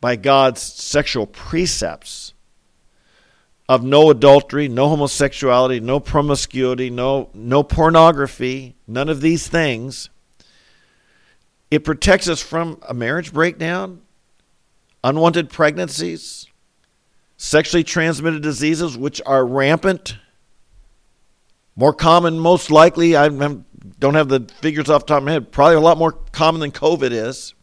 by 0.00 0.16
God's 0.16 0.60
sexual 0.60 1.26
precepts 1.26 2.32
of 3.68 3.84
no 3.84 4.10
adultery, 4.10 4.66
no 4.66 4.88
homosexuality, 4.88 5.80
no 5.80 6.00
promiscuity, 6.00 6.90
no, 6.90 7.28
no 7.34 7.62
pornography, 7.62 8.74
none 8.86 9.08
of 9.08 9.20
these 9.20 9.46
things. 9.46 10.08
It 11.70 11.84
protects 11.84 12.28
us 12.28 12.42
from 12.42 12.80
a 12.88 12.94
marriage 12.94 13.32
breakdown, 13.32 14.00
unwanted 15.04 15.50
pregnancies, 15.50 16.46
sexually 17.36 17.84
transmitted 17.84 18.42
diseases, 18.42 18.96
which 18.96 19.20
are 19.24 19.46
rampant. 19.46 20.16
More 21.76 21.92
common, 21.92 22.38
most 22.38 22.70
likely, 22.70 23.16
I 23.16 23.28
don't 23.28 24.14
have 24.14 24.28
the 24.28 24.48
figures 24.60 24.90
off 24.90 25.02
the 25.02 25.06
top 25.06 25.18
of 25.18 25.24
my 25.24 25.32
head, 25.32 25.52
probably 25.52 25.76
a 25.76 25.80
lot 25.80 25.98
more 25.98 26.12
common 26.12 26.60
than 26.60 26.72
COVID 26.72 27.12
is. 27.12 27.54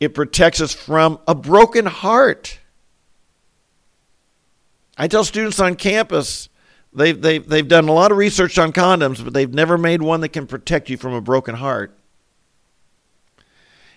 It 0.00 0.14
protects 0.14 0.60
us 0.60 0.72
from 0.72 1.18
a 1.26 1.34
broken 1.34 1.86
heart. 1.86 2.58
I 4.98 5.08
tell 5.08 5.24
students 5.24 5.60
on 5.60 5.76
campus, 5.76 6.48
they've, 6.92 7.20
they've, 7.20 7.46
they've 7.46 7.68
done 7.68 7.88
a 7.88 7.92
lot 7.92 8.10
of 8.10 8.18
research 8.18 8.58
on 8.58 8.72
condoms, 8.72 9.22
but 9.22 9.34
they've 9.34 9.52
never 9.52 9.76
made 9.76 10.00
one 10.00 10.20
that 10.22 10.30
can 10.30 10.46
protect 10.46 10.88
you 10.88 10.96
from 10.96 11.12
a 11.12 11.20
broken 11.20 11.54
heart. 11.54 11.95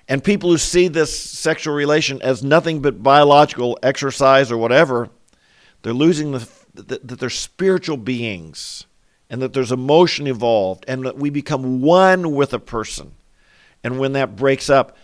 And 0.09 0.21
people 0.23 0.49
who 0.49 0.57
see 0.57 0.89
this 0.89 1.17
sexual 1.17 1.73
relation 1.73 2.21
as 2.21 2.43
nothing 2.43 2.81
but 2.81 3.01
biological 3.01 3.79
exercise 3.81 4.51
or 4.51 4.57
whatever, 4.57 5.09
they're 5.83 5.93
losing 5.93 6.33
the 6.33 6.49
that, 6.73 7.07
that 7.07 7.19
they're 7.19 7.29
spiritual 7.29 7.97
beings 7.97 8.85
and 9.29 9.41
that 9.41 9.53
there's 9.53 9.71
emotion 9.71 10.27
involved 10.27 10.85
and 10.87 11.05
that 11.05 11.17
we 11.17 11.29
become 11.29 11.81
one 11.81 12.33
with 12.33 12.53
a 12.53 12.59
person. 12.59 13.13
And 13.83 13.99
when 13.99 14.13
that 14.13 14.35
breaks 14.35 14.69
up, 14.69 14.97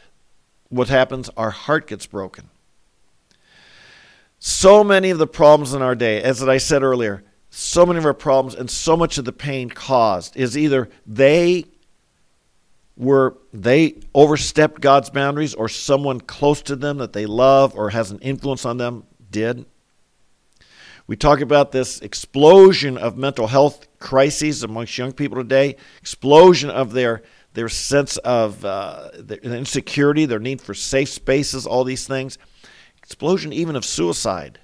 what 0.70 0.90
happens? 0.90 1.30
Our 1.38 1.52
heart 1.52 1.88
gets 1.88 2.06
broken. 2.06 2.50
So 4.40 4.84
many 4.84 5.10
of 5.10 5.18
the 5.18 5.28
problems 5.28 5.74
in 5.74 5.82
our 5.82 5.96
day, 5.96 6.22
as 6.22 6.44
I 6.44 6.58
said 6.58 6.84
earlier, 6.84 7.24
so 7.50 7.86
many 7.86 7.98
of 7.98 8.06
our 8.06 8.14
problems 8.14 8.56
and 8.56 8.70
so 8.70 8.98
much 8.98 9.18
of 9.18 9.26
the 9.26 9.32
pain 9.32 9.70
caused 9.70 10.36
is 10.36 10.58
either 10.58 10.90
they 11.06 11.66
were 12.98 13.38
they 13.54 14.00
overstepped 14.14 14.82
God's 14.82 15.10
boundaries 15.10 15.54
or 15.54 15.68
someone 15.68 16.22
close 16.22 16.62
to 16.64 16.76
them 16.76 16.98
that 16.98 17.14
they 17.14 17.26
love 17.26 17.76
or 17.76 17.90
has 17.90 18.12
an 18.12 18.20
influence 18.20 18.66
on 18.66 18.78
them 18.78 19.06
did. 19.30 19.66
We 21.08 21.16
talk 21.16 21.42
about 21.42 21.72
this 21.72 22.00
explosion 22.00 22.98
of 22.98 23.18
mental 23.18 23.48
health 23.48 23.88
crises 24.00 24.64
amongst 24.64 24.98
young 24.98 25.12
people 25.12 25.38
today, 25.38 25.76
explosion 26.00 26.70
of 26.70 26.94
their 26.94 27.22
their 27.54 27.70
sense 27.70 28.18
of 28.18 28.66
uh, 28.66 29.10
their 29.18 29.38
insecurity, 29.38 30.26
their 30.26 30.40
need 30.40 30.60
for 30.60 30.74
safe 30.74 31.08
spaces, 31.08 31.66
all 31.66 31.86
these 31.86 32.06
things, 32.06 32.38
explosion 32.98 33.54
even 33.54 33.78
of 33.78 33.86
suicide. 33.86 34.60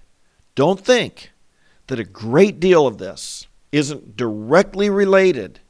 Don't 0.56 0.80
think 0.80 1.32
that 1.88 2.00
a 2.00 2.04
great 2.04 2.60
deal 2.60 2.86
of 2.86 2.98
this 2.98 3.48
isn't 3.72 4.18
directly 4.18 4.90
related 4.90 5.62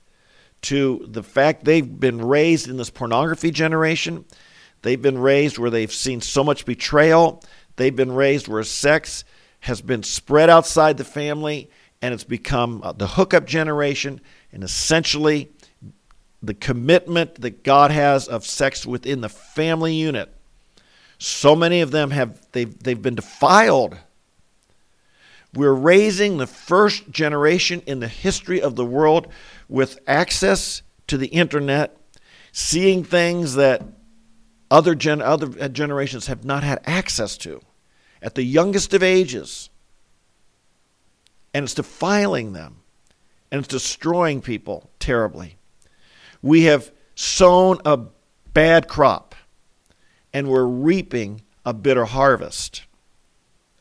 to 0.64 1.06
the 1.08 1.24
fact 1.24 1.66
they've 1.66 2.00
been 2.00 2.20
raised 2.20 2.68
in 2.68 2.78
this 2.78 2.90
pornography 2.90 3.52
generation. 3.52 4.26
They've 4.82 5.02
been 5.02 5.18
raised 5.18 5.58
where 5.58 5.70
they've 5.70 5.92
seen 5.92 6.22
so 6.22 6.44
much 6.44 6.66
betrayal. 6.66 7.44
They've 7.76 7.96
been 7.96 8.12
raised 8.12 8.48
where 8.48 8.64
sex 8.64 9.24
has 9.62 9.82
been 9.82 10.04
spread 10.04 10.50
outside 10.50 10.98
the 10.98 11.04
family 11.04 11.70
and 12.02 12.14
it's 12.14 12.24
become 12.24 12.82
uh, 12.84 12.92
the 12.92 13.08
hookup 13.08 13.46
generation 13.46 14.22
and 14.52 14.64
essentially 14.64 15.50
the 16.42 16.54
commitment 16.54 17.42
that 17.42 17.64
God 17.64 17.92
has 17.92 18.28
of 18.28 18.46
sex 18.46 18.86
within 18.86 19.22
the 19.22 19.30
family 19.30 19.94
unit. 19.94 20.34
So 21.20 21.56
many 21.56 21.82
of 21.82 21.92
them 21.92 22.10
have 22.10 22.40
they've, 22.52 22.78
they've 22.82 23.02
been 23.02 23.16
defiled. 23.16 23.98
We're 25.54 25.74
raising 25.74 26.38
the 26.38 26.48
first 26.48 27.12
generation 27.12 27.84
in 27.86 28.00
the 28.00 28.08
history 28.08 28.62
of 28.62 28.76
the 28.76 28.86
world 28.86 29.28
with 29.72 30.00
access 30.06 30.82
to 31.08 31.18
the 31.18 31.28
internet, 31.28 31.96
seeing 32.52 33.06
things 33.06 33.56
that 33.56 33.82
other, 34.70 34.94
gen- 34.94 35.22
other 35.22 35.70
generations 35.70 36.28
have 36.28 36.44
not 36.44 36.62
had 36.62 36.82
access 36.86 37.38
to 37.38 37.62
at 38.22 38.36
the 38.36 38.44
youngest 38.44 38.94
of 38.94 39.02
ages. 39.02 39.70
And 41.54 41.64
it's 41.64 41.74
defiling 41.74 42.52
them 42.52 42.82
and 43.50 43.60
it's 43.60 43.68
destroying 43.70 44.42
people 44.42 44.90
terribly. 45.00 45.58
We 46.42 46.64
have 46.64 46.92
sown 47.16 47.80
a 47.86 48.00
bad 48.54 48.90
crop 48.90 49.36
and 50.34 50.50
we're 50.50 50.66
reaping 50.66 51.44
a 51.66 51.74
bitter 51.74 52.06
harvest 52.06 52.84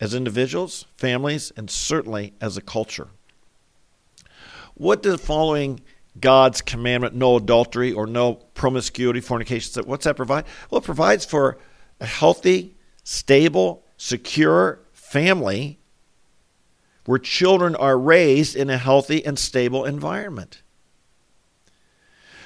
as 0.01 0.15
individuals, 0.15 0.87
families, 0.97 1.53
and 1.57 1.69
certainly 1.69 2.33
as 2.41 2.57
a 2.57 2.63
culture. 2.63 3.09
What 4.81 5.03
does 5.03 5.21
following 5.21 5.83
God's 6.19 6.63
commandment, 6.63 7.15
no 7.15 7.37
adultery 7.37 7.93
or 7.93 8.07
no 8.07 8.37
promiscuity, 8.55 9.21
fornication, 9.21 9.85
what's 9.85 10.07
that 10.07 10.17
provide? 10.17 10.47
Well, 10.71 10.81
it 10.81 10.85
provides 10.85 11.27
for 11.27 11.59
a 12.01 12.07
healthy, 12.07 12.79
stable, 13.05 13.85
secure 13.99 14.81
family 14.95 15.81
where 17.05 17.19
children 17.19 17.77
are 17.77 17.99
raised 17.99 18.57
in 18.57 18.71
a 18.71 18.79
healthy 18.79 19.23
and 19.23 19.39
stable 19.39 19.85
environment. 19.85 20.63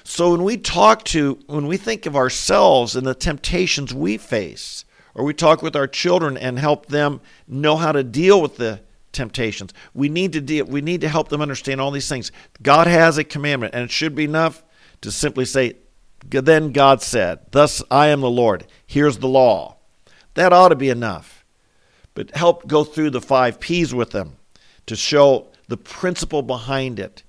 So 0.02 0.32
when 0.32 0.42
we 0.42 0.56
talk 0.56 1.04
to, 1.04 1.38
when 1.46 1.68
we 1.68 1.76
think 1.76 2.04
of 2.04 2.16
ourselves 2.16 2.96
and 2.96 3.06
the 3.06 3.14
temptations 3.14 3.94
we 3.94 4.16
face, 4.16 4.84
or 5.14 5.22
we 5.22 5.34
talk 5.34 5.62
with 5.62 5.76
our 5.76 5.86
children 5.86 6.36
and 6.36 6.58
help 6.58 6.86
them 6.86 7.20
know 7.46 7.76
how 7.76 7.92
to 7.92 8.02
deal 8.02 8.42
with 8.42 8.56
the 8.56 8.80
temptations, 9.14 9.72
we 9.94 10.08
need 10.08 10.32
to 10.32 10.40
deal, 10.40 10.66
we 10.66 10.80
need 10.80 11.00
to 11.00 11.08
help 11.08 11.28
them 11.28 11.40
understand 11.40 11.80
all 11.80 11.90
these 11.90 12.08
things. 12.08 12.30
God 12.62 12.86
has 12.86 13.16
a 13.16 13.24
commandment, 13.24 13.74
and 13.74 13.84
it 13.84 13.90
should 13.90 14.14
be 14.14 14.24
enough 14.24 14.62
to 15.00 15.10
simply 15.10 15.44
say, 15.44 15.76
"Then 16.28 16.72
God 16.72 17.02
said, 17.02 17.40
Thus 17.50 17.82
I 17.90 18.08
am 18.08 18.20
the 18.20 18.30
Lord. 18.30 18.66
Here's 18.86 19.18
the 19.18 19.28
law." 19.28 19.76
That 20.34 20.52
ought 20.52 20.70
to 20.70 20.76
be 20.76 20.90
enough. 20.90 21.44
But 22.14 22.34
help 22.36 22.66
go 22.66 22.84
through 22.84 23.10
the 23.10 23.20
five 23.20 23.60
P's 23.60 23.94
with 23.94 24.10
them 24.10 24.36
to 24.86 24.96
show 24.96 25.48
the 25.68 25.76
principle 25.76 26.42
behind 26.42 26.98
it 26.98 27.24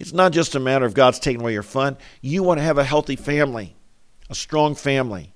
it's 0.00 0.14
not 0.14 0.32
just 0.32 0.54
a 0.54 0.60
matter 0.60 0.86
of 0.86 0.94
God's 0.94 1.18
taking 1.18 1.42
away 1.42 1.52
your 1.52 1.62
fun. 1.62 1.98
You 2.22 2.42
want 2.42 2.58
to 2.58 2.64
have 2.64 2.78
a 2.78 2.84
healthy 2.84 3.16
family, 3.16 3.76
a 4.30 4.34
strong 4.34 4.74
family. 4.74 5.34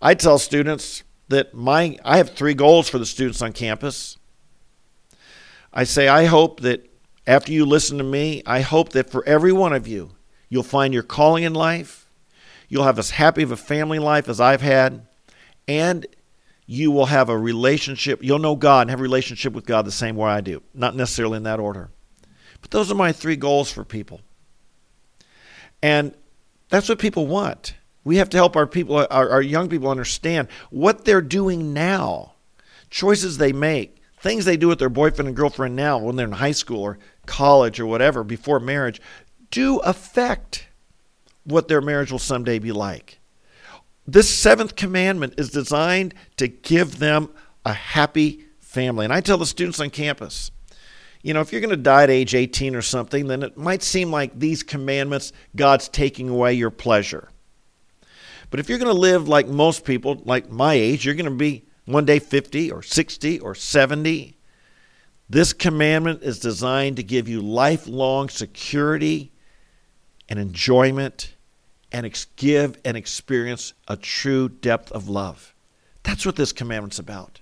I 0.00 0.14
tell 0.14 0.38
students 0.38 1.02
that 1.28 1.54
my 1.54 1.98
I 2.04 2.18
have 2.18 2.30
three 2.30 2.52
goals 2.52 2.90
for 2.90 2.98
the 2.98 3.06
students 3.06 3.40
on 3.40 3.54
campus. 3.54 4.17
I 5.72 5.84
say 5.84 6.08
I 6.08 6.24
hope 6.24 6.60
that 6.60 6.88
after 7.26 7.52
you 7.52 7.66
listen 7.66 7.98
to 7.98 8.04
me, 8.04 8.42
I 8.46 8.62
hope 8.62 8.90
that 8.90 9.10
for 9.10 9.24
every 9.26 9.52
one 9.52 9.72
of 9.72 9.86
you, 9.86 10.12
you'll 10.48 10.62
find 10.62 10.94
your 10.94 11.02
calling 11.02 11.44
in 11.44 11.54
life. 11.54 12.08
You'll 12.68 12.84
have 12.84 12.98
as 12.98 13.10
happy 13.10 13.42
of 13.42 13.52
a 13.52 13.56
family 13.56 13.98
life 13.98 14.28
as 14.28 14.40
I've 14.40 14.62
had, 14.62 15.06
and 15.66 16.06
you 16.66 16.90
will 16.90 17.06
have 17.06 17.28
a 17.28 17.38
relationship. 17.38 18.22
You'll 18.22 18.38
know 18.38 18.56
God 18.56 18.82
and 18.82 18.90
have 18.90 19.00
a 19.00 19.02
relationship 19.02 19.52
with 19.52 19.66
God 19.66 19.84
the 19.86 19.92
same 19.92 20.16
way 20.16 20.30
I 20.30 20.40
do. 20.40 20.62
Not 20.74 20.94
necessarily 20.94 21.38
in 21.38 21.44
that 21.44 21.60
order. 21.60 21.90
But 22.60 22.70
those 22.70 22.90
are 22.90 22.94
my 22.94 23.12
three 23.12 23.36
goals 23.36 23.70
for 23.70 23.84
people. 23.84 24.20
And 25.82 26.14
that's 26.68 26.88
what 26.88 26.98
people 26.98 27.26
want. 27.26 27.74
We 28.04 28.16
have 28.16 28.30
to 28.30 28.36
help 28.36 28.56
our 28.56 28.66
people, 28.66 28.96
our, 28.96 29.30
our 29.30 29.42
young 29.42 29.68
people 29.68 29.90
understand 29.90 30.48
what 30.70 31.04
they're 31.04 31.20
doing 31.20 31.72
now, 31.72 32.34
choices 32.90 33.38
they 33.38 33.52
make, 33.52 33.97
things 34.20 34.44
they 34.44 34.56
do 34.56 34.68
with 34.68 34.78
their 34.78 34.88
boyfriend 34.88 35.28
and 35.28 35.36
girlfriend 35.36 35.76
now 35.76 35.98
when 35.98 36.16
they're 36.16 36.26
in 36.26 36.32
high 36.32 36.52
school 36.52 36.82
or 36.82 36.98
college 37.26 37.78
or 37.78 37.86
whatever 37.86 38.24
before 38.24 38.60
marriage 38.60 39.00
do 39.50 39.78
affect 39.78 40.68
what 41.44 41.68
their 41.68 41.80
marriage 41.80 42.12
will 42.12 42.18
someday 42.18 42.58
be 42.58 42.72
like. 42.72 43.18
This 44.06 44.28
seventh 44.28 44.76
commandment 44.76 45.34
is 45.38 45.50
designed 45.50 46.14
to 46.36 46.48
give 46.48 46.98
them 46.98 47.30
a 47.64 47.72
happy 47.72 48.46
family. 48.58 49.04
And 49.04 49.12
I 49.12 49.20
tell 49.20 49.38
the 49.38 49.46
students 49.46 49.80
on 49.80 49.90
campus, 49.90 50.50
you 51.22 51.34
know, 51.34 51.40
if 51.40 51.52
you're 51.52 51.60
going 51.60 51.70
to 51.70 51.76
die 51.76 52.04
at 52.04 52.10
age 52.10 52.34
18 52.34 52.74
or 52.74 52.82
something, 52.82 53.26
then 53.26 53.42
it 53.42 53.56
might 53.56 53.82
seem 53.82 54.10
like 54.10 54.38
these 54.38 54.62
commandments, 54.62 55.32
God's 55.56 55.88
taking 55.88 56.28
away 56.28 56.54
your 56.54 56.70
pleasure. 56.70 57.28
But 58.50 58.60
if 58.60 58.68
you're 58.68 58.78
going 58.78 58.94
to 58.94 58.98
live 58.98 59.28
like 59.28 59.46
most 59.46 59.84
people, 59.84 60.22
like 60.24 60.50
my 60.50 60.74
age, 60.74 61.04
you're 61.04 61.14
going 61.14 61.26
to 61.26 61.30
be 61.30 61.64
one 61.88 62.04
day 62.04 62.18
50 62.18 62.70
or 62.70 62.82
60 62.82 63.40
or 63.40 63.54
70. 63.54 64.36
This 65.30 65.52
commandment 65.52 66.22
is 66.22 66.38
designed 66.38 66.96
to 66.96 67.02
give 67.02 67.28
you 67.28 67.40
lifelong 67.40 68.28
security 68.28 69.32
and 70.28 70.38
enjoyment 70.38 71.34
and 71.90 72.26
give 72.36 72.78
and 72.84 72.96
experience 72.96 73.72
a 73.88 73.96
true 73.96 74.48
depth 74.48 74.92
of 74.92 75.08
love. 75.08 75.54
That's 76.02 76.26
what 76.26 76.36
this 76.36 76.52
commandment's 76.52 76.98
about. 76.98 77.40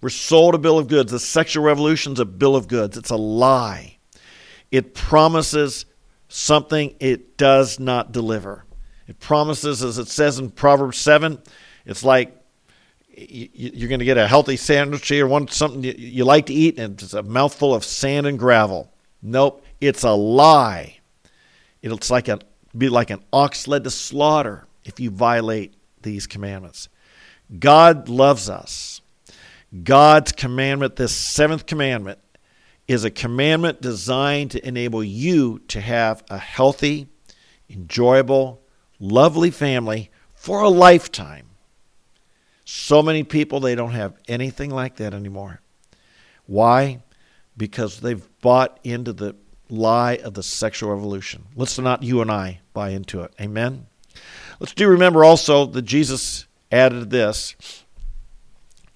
We're 0.00 0.10
sold 0.10 0.54
a 0.54 0.58
bill 0.58 0.78
of 0.78 0.86
goods. 0.86 1.10
The 1.10 1.18
sexual 1.18 1.64
revolution's 1.64 2.20
a 2.20 2.24
bill 2.24 2.54
of 2.54 2.68
goods. 2.68 2.96
It's 2.96 3.10
a 3.10 3.16
lie. 3.16 3.98
It 4.70 4.94
promises 4.94 5.86
something 6.28 6.94
it 7.00 7.36
does 7.36 7.80
not 7.80 8.12
deliver. 8.12 8.64
It 9.08 9.18
promises, 9.18 9.82
as 9.82 9.98
it 9.98 10.08
says 10.08 10.38
in 10.38 10.50
Proverbs 10.50 10.98
7, 10.98 11.40
it's 11.86 12.04
like 12.04 12.43
you're 13.16 13.88
going 13.88 14.00
to 14.00 14.04
get 14.04 14.18
a 14.18 14.26
healthy 14.26 14.56
sandwich 14.56 15.10
or 15.12 15.26
one 15.26 15.48
something 15.48 15.82
you 15.82 16.24
like 16.24 16.46
to 16.46 16.54
eat, 16.54 16.78
and 16.78 17.00
it's 17.00 17.14
a 17.14 17.22
mouthful 17.22 17.74
of 17.74 17.84
sand 17.84 18.26
and 18.26 18.38
gravel. 18.38 18.92
Nope, 19.22 19.64
it's 19.80 20.02
a 20.02 20.12
lie. 20.12 20.98
It's 21.82 22.10
like 22.10 22.28
be 22.76 22.88
like 22.88 23.10
an 23.10 23.22
ox 23.32 23.68
led 23.68 23.84
to 23.84 23.90
slaughter 23.90 24.66
if 24.84 24.98
you 24.98 25.10
violate 25.10 25.74
these 26.02 26.26
commandments. 26.26 26.88
God 27.58 28.08
loves 28.08 28.48
us. 28.48 29.00
God's 29.82 30.32
commandment, 30.32 30.96
this 30.96 31.14
seventh 31.14 31.66
commandment, 31.66 32.18
is 32.86 33.04
a 33.04 33.10
commandment 33.10 33.80
designed 33.80 34.50
to 34.52 34.66
enable 34.66 35.02
you 35.02 35.60
to 35.68 35.80
have 35.80 36.22
a 36.28 36.38
healthy, 36.38 37.08
enjoyable, 37.68 38.62
lovely 39.00 39.50
family 39.50 40.10
for 40.34 40.62
a 40.62 40.68
lifetime. 40.68 41.46
So 42.64 43.02
many 43.02 43.22
people, 43.22 43.60
they 43.60 43.74
don't 43.74 43.92
have 43.92 44.14
anything 44.28 44.70
like 44.70 44.96
that 44.96 45.14
anymore. 45.14 45.60
Why? 46.46 47.02
Because 47.56 48.00
they've 48.00 48.26
bought 48.40 48.80
into 48.84 49.12
the 49.12 49.36
lie 49.68 50.16
of 50.16 50.34
the 50.34 50.42
sexual 50.42 50.90
revolution. 50.90 51.44
Let's 51.56 51.78
not 51.78 52.02
you 52.02 52.20
and 52.20 52.30
I 52.30 52.60
buy 52.72 52.90
into 52.90 53.22
it. 53.22 53.34
Amen? 53.40 53.86
Let's 54.60 54.74
do 54.74 54.88
remember 54.88 55.24
also 55.24 55.66
that 55.66 55.82
Jesus 55.82 56.46
added 56.70 57.10
this 57.10 57.54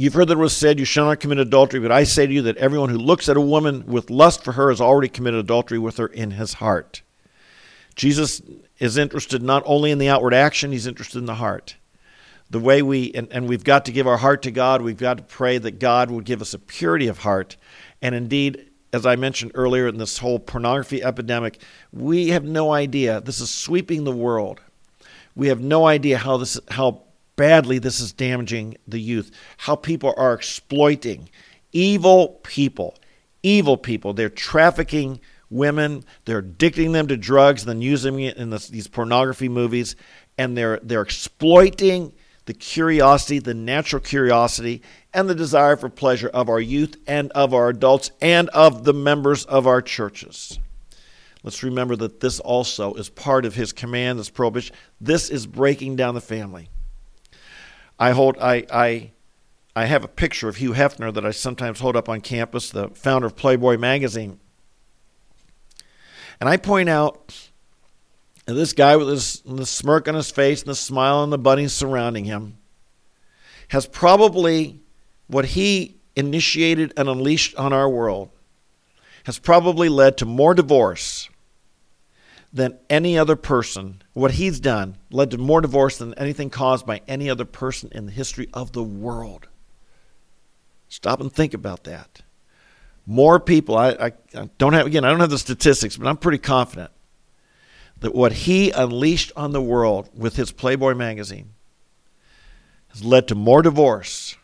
You've 0.00 0.14
heard 0.14 0.28
that 0.28 0.34
it 0.34 0.38
was 0.38 0.56
said, 0.56 0.78
You 0.78 0.84
shall 0.84 1.06
not 1.06 1.18
commit 1.18 1.38
adultery, 1.38 1.80
but 1.80 1.90
I 1.90 2.04
say 2.04 2.24
to 2.24 2.32
you 2.32 2.42
that 2.42 2.56
everyone 2.56 2.88
who 2.88 2.98
looks 2.98 3.28
at 3.28 3.36
a 3.36 3.40
woman 3.40 3.84
with 3.84 4.10
lust 4.10 4.44
for 4.44 4.52
her 4.52 4.70
has 4.70 4.80
already 4.80 5.08
committed 5.08 5.40
adultery 5.40 5.78
with 5.78 5.96
her 5.96 6.06
in 6.06 6.30
his 6.32 6.54
heart. 6.54 7.02
Jesus 7.96 8.40
is 8.78 8.96
interested 8.96 9.42
not 9.42 9.64
only 9.66 9.90
in 9.90 9.98
the 9.98 10.08
outward 10.08 10.34
action, 10.34 10.70
he's 10.70 10.86
interested 10.86 11.18
in 11.18 11.26
the 11.26 11.34
heart. 11.34 11.77
The 12.50 12.60
way 12.60 12.82
we, 12.82 13.12
and, 13.12 13.28
and 13.30 13.48
we've 13.48 13.64
got 13.64 13.84
to 13.86 13.92
give 13.92 14.06
our 14.06 14.16
heart 14.16 14.42
to 14.42 14.50
God, 14.50 14.80
we've 14.82 14.96
got 14.96 15.18
to 15.18 15.22
pray 15.22 15.58
that 15.58 15.78
God 15.78 16.10
will 16.10 16.20
give 16.20 16.40
us 16.40 16.54
a 16.54 16.58
purity 16.58 17.08
of 17.08 17.18
heart. 17.18 17.56
And 18.00 18.14
indeed, 18.14 18.70
as 18.92 19.04
I 19.04 19.16
mentioned 19.16 19.52
earlier 19.54 19.86
in 19.86 19.98
this 19.98 20.18
whole 20.18 20.38
pornography 20.38 21.02
epidemic, 21.02 21.60
we 21.92 22.28
have 22.28 22.44
no 22.44 22.72
idea. 22.72 23.20
This 23.20 23.40
is 23.40 23.50
sweeping 23.50 24.04
the 24.04 24.12
world. 24.12 24.60
We 25.34 25.48
have 25.48 25.60
no 25.60 25.86
idea 25.86 26.18
how 26.18 26.38
this, 26.38 26.58
how 26.68 27.02
badly 27.36 27.78
this 27.78 28.00
is 28.00 28.12
damaging 28.12 28.76
the 28.86 28.98
youth, 28.98 29.30
how 29.58 29.76
people 29.76 30.14
are 30.16 30.32
exploiting 30.34 31.28
evil 31.72 32.40
people, 32.42 32.96
evil 33.42 33.76
people. 33.76 34.14
They're 34.14 34.30
trafficking 34.30 35.20
women, 35.50 36.04
they're 36.24 36.42
addicting 36.42 36.92
them 36.92 37.08
to 37.08 37.16
drugs, 37.16 37.64
then 37.64 37.80
using 37.80 38.20
it 38.20 38.36
in 38.36 38.50
this, 38.50 38.68
these 38.68 38.88
pornography 38.88 39.48
movies, 39.48 39.96
and 40.36 40.56
they're 40.56 40.78
they're 40.82 41.02
exploiting 41.02 42.12
the 42.48 42.54
curiosity, 42.54 43.38
the 43.38 43.52
natural 43.52 44.00
curiosity, 44.00 44.80
and 45.12 45.28
the 45.28 45.34
desire 45.34 45.76
for 45.76 45.90
pleasure 45.90 46.28
of 46.28 46.48
our 46.48 46.58
youth 46.58 46.96
and 47.06 47.30
of 47.32 47.52
our 47.52 47.68
adults 47.68 48.10
and 48.22 48.48
of 48.48 48.84
the 48.84 48.94
members 48.94 49.44
of 49.44 49.66
our 49.66 49.82
churches. 49.82 50.58
Let's 51.42 51.62
remember 51.62 51.94
that 51.96 52.20
this 52.20 52.40
also 52.40 52.94
is 52.94 53.10
part 53.10 53.44
of 53.44 53.54
his 53.54 53.74
command, 53.74 54.18
this 54.18 54.30
prohibition. 54.30 54.74
This 54.98 55.28
is 55.28 55.46
breaking 55.46 55.96
down 55.96 56.14
the 56.14 56.22
family. 56.22 56.70
I 57.98 58.12
hold 58.12 58.38
I 58.40 58.64
I 58.72 59.10
I 59.76 59.84
have 59.84 60.02
a 60.02 60.08
picture 60.08 60.48
of 60.48 60.56
Hugh 60.56 60.72
Hefner 60.72 61.12
that 61.12 61.26
I 61.26 61.32
sometimes 61.32 61.80
hold 61.80 61.96
up 61.96 62.08
on 62.08 62.22
campus, 62.22 62.70
the 62.70 62.88
founder 62.88 63.26
of 63.26 63.36
Playboy 63.36 63.76
magazine. 63.76 64.40
And 66.40 66.48
I 66.48 66.56
point 66.56 66.88
out 66.88 67.47
this 68.56 68.72
guy 68.72 68.96
with 68.96 69.08
this, 69.08 69.40
the 69.40 69.66
smirk 69.66 70.08
on 70.08 70.14
his 70.14 70.30
face 70.30 70.62
and 70.62 70.70
the 70.70 70.74
smile 70.74 71.18
on 71.18 71.30
the 71.30 71.38
bunnies 71.38 71.72
surrounding 71.72 72.24
him 72.24 72.56
has 73.68 73.86
probably 73.86 74.80
what 75.26 75.44
he 75.44 75.96
initiated 76.16 76.92
and 76.96 77.08
unleashed 77.08 77.54
on 77.56 77.72
our 77.72 77.88
world 77.88 78.30
has 79.24 79.38
probably 79.38 79.90
led 79.90 80.16
to 80.16 80.24
more 80.24 80.54
divorce 80.54 81.28
than 82.50 82.78
any 82.88 83.18
other 83.18 83.36
person. 83.36 84.02
What 84.14 84.32
he's 84.32 84.58
done 84.58 84.96
led 85.10 85.30
to 85.32 85.38
more 85.38 85.60
divorce 85.60 85.98
than 85.98 86.14
anything 86.14 86.48
caused 86.48 86.86
by 86.86 87.02
any 87.06 87.28
other 87.28 87.44
person 87.44 87.90
in 87.92 88.06
the 88.06 88.12
history 88.12 88.48
of 88.54 88.72
the 88.72 88.82
world. 88.82 89.46
Stop 90.88 91.20
and 91.20 91.30
think 91.30 91.52
about 91.52 91.84
that. 91.84 92.22
More 93.04 93.38
people, 93.38 93.76
I, 93.76 93.90
I, 93.90 94.12
I 94.34 94.48
don't 94.56 94.72
have, 94.72 94.86
again, 94.86 95.04
I 95.04 95.10
don't 95.10 95.20
have 95.20 95.28
the 95.28 95.38
statistics, 95.38 95.98
but 95.98 96.08
I'm 96.08 96.16
pretty 96.16 96.38
confident 96.38 96.90
that 98.00 98.14
what 98.14 98.32
he 98.32 98.70
unleashed 98.70 99.32
on 99.36 99.52
the 99.52 99.62
world 99.62 100.08
with 100.14 100.36
his 100.36 100.52
Playboy 100.52 100.94
magazine 100.94 101.50
has 102.88 103.04
led 103.04 103.28
to 103.28 103.34
more 103.34 103.62
divorce, 103.62 104.36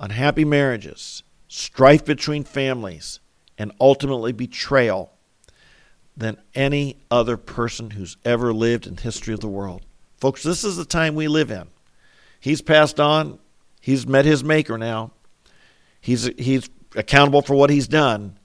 unhappy 0.00 0.44
marriages, 0.44 1.22
strife 1.48 2.04
between 2.04 2.44
families, 2.44 3.20
and 3.58 3.72
ultimately 3.80 4.32
betrayal 4.32 5.12
than 6.16 6.36
any 6.54 6.96
other 7.10 7.36
person 7.36 7.90
who's 7.90 8.16
ever 8.24 8.52
lived 8.52 8.86
in 8.86 8.94
the 8.94 9.02
history 9.02 9.34
of 9.34 9.40
the 9.40 9.48
world. 9.48 9.82
Folks, 10.18 10.42
this 10.42 10.64
is 10.64 10.76
the 10.76 10.84
time 10.84 11.14
we 11.14 11.28
live 11.28 11.50
in. 11.50 11.68
He's 12.40 12.62
passed 12.62 13.00
on. 13.00 13.38
He's 13.80 14.06
met 14.06 14.24
his 14.24 14.42
maker 14.42 14.78
now. 14.78 15.12
He's 16.00 16.24
he's 16.38 16.68
accountable 16.94 17.42
for 17.42 17.54
what 17.54 17.70
he's 17.70 17.88
done, 17.88 18.38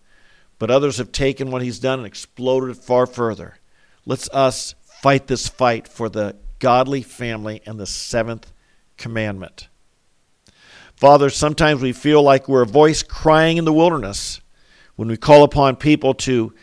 but 0.58 0.72
others 0.72 0.98
have 0.98 1.12
taken 1.12 1.52
what 1.52 1.62
he's 1.62 1.80
done 1.80 2.00
and 2.00 2.08
exploded 2.08 2.72
it 2.72 2.82
far 2.82 3.06
further. 3.06 3.59
Let's 4.10 4.28
us 4.30 4.74
fight 5.04 5.28
this 5.28 5.48
fight 5.48 5.88
for 5.88 6.10
the 6.10 6.36
godly 6.58 7.04
family 7.04 7.62
and 7.68 7.80
the 7.80 7.86
seventh 7.86 8.52
commandment. 8.98 9.68
Father, 10.96 11.30
sometimes 11.30 11.84
we 11.84 11.94
feel 11.94 12.24
like 12.24 12.48
we're 12.50 12.64
a 12.64 12.66
voice 12.66 13.04
crying 13.04 13.58
in 13.58 13.66
the 13.66 13.72
wilderness 13.72 14.42
when 14.96 15.10
we 15.10 15.16
call 15.16 15.44
upon 15.44 15.76
people 15.76 16.16
to 16.16 16.56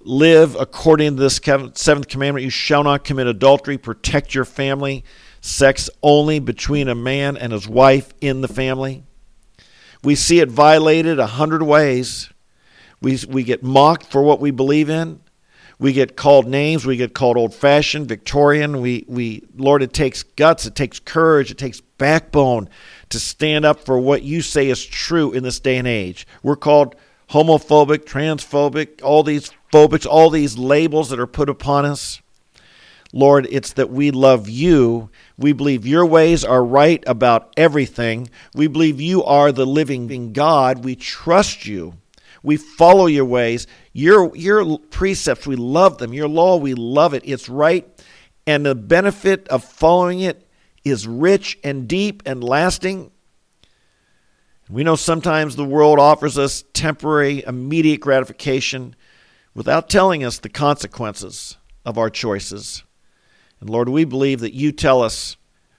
live 0.00 0.56
according 0.56 1.14
to 1.14 1.22
this 1.22 1.36
seventh 1.36 2.08
commandment 2.08 2.42
you 2.42 2.50
shall 2.50 2.82
not 2.82 3.04
commit 3.04 3.28
adultery, 3.28 3.78
protect 3.78 4.34
your 4.34 4.44
family, 4.44 5.04
sex 5.40 5.88
only 6.02 6.40
between 6.40 6.88
a 6.88 6.96
man 6.96 7.36
and 7.36 7.52
his 7.52 7.68
wife 7.68 8.12
in 8.20 8.40
the 8.40 8.48
family. 8.48 9.04
We 10.02 10.16
see 10.16 10.40
it 10.40 10.50
violated 10.50 11.20
a 11.20 11.28
hundred 11.28 11.62
ways. 11.62 12.32
We, 13.00 13.20
we 13.28 13.44
get 13.44 13.62
mocked 13.62 14.06
for 14.06 14.24
what 14.24 14.40
we 14.40 14.50
believe 14.50 14.90
in. 14.90 15.20
We 15.82 15.92
get 15.92 16.16
called 16.16 16.46
names. 16.46 16.86
We 16.86 16.96
get 16.96 17.12
called 17.12 17.36
old 17.36 17.52
fashioned, 17.52 18.06
Victorian. 18.06 18.80
We, 18.80 19.04
we, 19.08 19.42
Lord, 19.56 19.82
it 19.82 19.92
takes 19.92 20.22
guts, 20.22 20.64
it 20.64 20.76
takes 20.76 21.00
courage, 21.00 21.50
it 21.50 21.58
takes 21.58 21.80
backbone 21.80 22.68
to 23.08 23.18
stand 23.18 23.64
up 23.64 23.80
for 23.80 23.98
what 23.98 24.22
you 24.22 24.42
say 24.42 24.68
is 24.68 24.86
true 24.86 25.32
in 25.32 25.42
this 25.42 25.58
day 25.58 25.78
and 25.78 25.88
age. 25.88 26.24
We're 26.40 26.54
called 26.54 26.94
homophobic, 27.30 28.04
transphobic, 28.04 29.02
all 29.02 29.24
these 29.24 29.50
phobics, 29.72 30.06
all 30.06 30.30
these 30.30 30.56
labels 30.56 31.10
that 31.10 31.18
are 31.18 31.26
put 31.26 31.48
upon 31.48 31.84
us. 31.84 32.22
Lord, 33.12 33.48
it's 33.50 33.72
that 33.72 33.90
we 33.90 34.12
love 34.12 34.48
you. 34.48 35.10
We 35.36 35.52
believe 35.52 35.84
your 35.84 36.06
ways 36.06 36.44
are 36.44 36.64
right 36.64 37.02
about 37.08 37.52
everything. 37.56 38.30
We 38.54 38.68
believe 38.68 39.00
you 39.00 39.24
are 39.24 39.50
the 39.50 39.66
living 39.66 40.32
God. 40.32 40.84
We 40.84 40.94
trust 40.94 41.66
you. 41.66 41.94
We 42.42 42.56
follow 42.56 43.06
your 43.06 43.24
ways. 43.24 43.66
Your, 43.92 44.34
your 44.36 44.78
precepts, 44.78 45.46
we 45.46 45.56
love 45.56 45.98
them. 45.98 46.12
Your 46.12 46.28
law, 46.28 46.56
we 46.56 46.74
love 46.74 47.14
it. 47.14 47.22
It's 47.24 47.48
right. 47.48 47.88
And 48.46 48.66
the 48.66 48.74
benefit 48.74 49.46
of 49.48 49.64
following 49.64 50.20
it 50.20 50.48
is 50.84 51.06
rich 51.06 51.58
and 51.62 51.86
deep 51.86 52.22
and 52.26 52.42
lasting. 52.42 53.12
We 54.68 54.84
know 54.84 54.96
sometimes 54.96 55.54
the 55.54 55.64
world 55.64 55.98
offers 55.98 56.38
us 56.38 56.64
temporary, 56.72 57.44
immediate 57.46 58.00
gratification 58.00 58.96
without 59.54 59.88
telling 59.88 60.24
us 60.24 60.38
the 60.38 60.48
consequences 60.48 61.58
of 61.84 61.98
our 61.98 62.10
choices. 62.10 62.82
And 63.60 63.68
Lord, 63.68 63.88
we 63.88 64.04
believe 64.04 64.40
that 64.40 64.54
you 64.54 64.72
tell 64.72 65.02
us, 65.02 65.36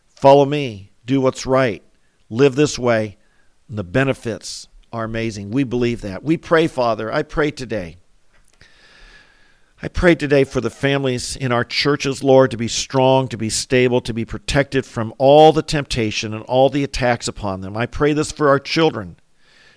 follow 0.08 0.46
me, 0.46 0.92
do 1.06 1.20
what's 1.20 1.46
right, 1.46 1.84
live 2.30 2.56
this 2.56 2.78
way, 2.78 3.18
and 3.68 3.78
the 3.78 3.84
benefits 3.84 4.68
are 4.94 5.04
amazing. 5.04 5.50
We 5.52 5.64
believe 5.64 6.02
that. 6.02 6.24
We 6.24 6.38
pray, 6.38 6.68
Father, 6.68 7.12
I 7.12 7.24
pray 7.24 7.50
today. 7.52 7.98
I 9.82 9.90
pray 9.90 10.16
today 10.16 10.46
for 10.46 10.62
the 10.62 10.70
families 10.70 11.36
in 11.36 11.52
our 11.52 11.66
churches, 11.66 12.24
Lord, 12.24 12.52
to 12.52 12.58
be 12.58 12.70
strong, 12.70 13.28
to 13.28 13.38
be 13.38 13.50
stable, 13.50 14.00
to 14.02 14.14
be 14.14 14.24
protected 14.24 14.86
from 14.86 15.14
all 15.18 15.52
the 15.52 15.64
temptation 15.64 16.34
and 16.34 16.44
all 16.44 16.70
the 16.70 16.86
attacks 16.86 17.28
upon 17.28 17.60
them. 17.60 17.76
I 17.76 17.88
pray 17.88 18.14
this 18.14 18.32
for 18.32 18.48
our 18.48 18.60
children 18.60 19.18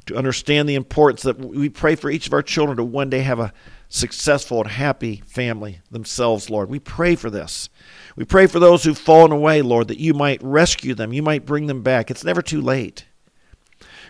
to 0.05 0.16
understand 0.16 0.68
the 0.68 0.76
importance 0.76 1.22
that 1.22 1.38
we 1.40 1.68
pray 1.68 1.96
for 1.96 2.11
each 2.11 2.29
of 2.29 2.33
our 2.33 2.42
children 2.42 2.76
to 2.76 2.85
one 2.85 3.11
day 3.11 3.20
have 3.20 3.40
a 3.40 3.52
successful 3.88 4.61
and 4.61 4.70
happy 4.70 5.22
family 5.26 5.81
themselves, 5.90 6.50
Lord. 6.50 6.68
We 6.68 6.79
pray 6.79 7.16
for 7.16 7.31
this. 7.31 7.68
We 8.14 8.24
pray 8.24 8.46
for 8.46 8.61
those 8.61 8.85
who've 8.85 8.96
fallen 8.96 9.33
away, 9.33 9.62
Lord, 9.62 9.88
that 9.88 9.98
you 9.98 10.14
might 10.14 10.42
rescue 10.42 10.94
them, 10.94 11.12
you 11.12 11.22
might 11.22 11.46
bring 11.46 11.66
them 11.66 11.83
back. 11.83 12.11
It's 12.11 12.22
never 12.22 12.42
too 12.42 12.61
late. 12.61 13.07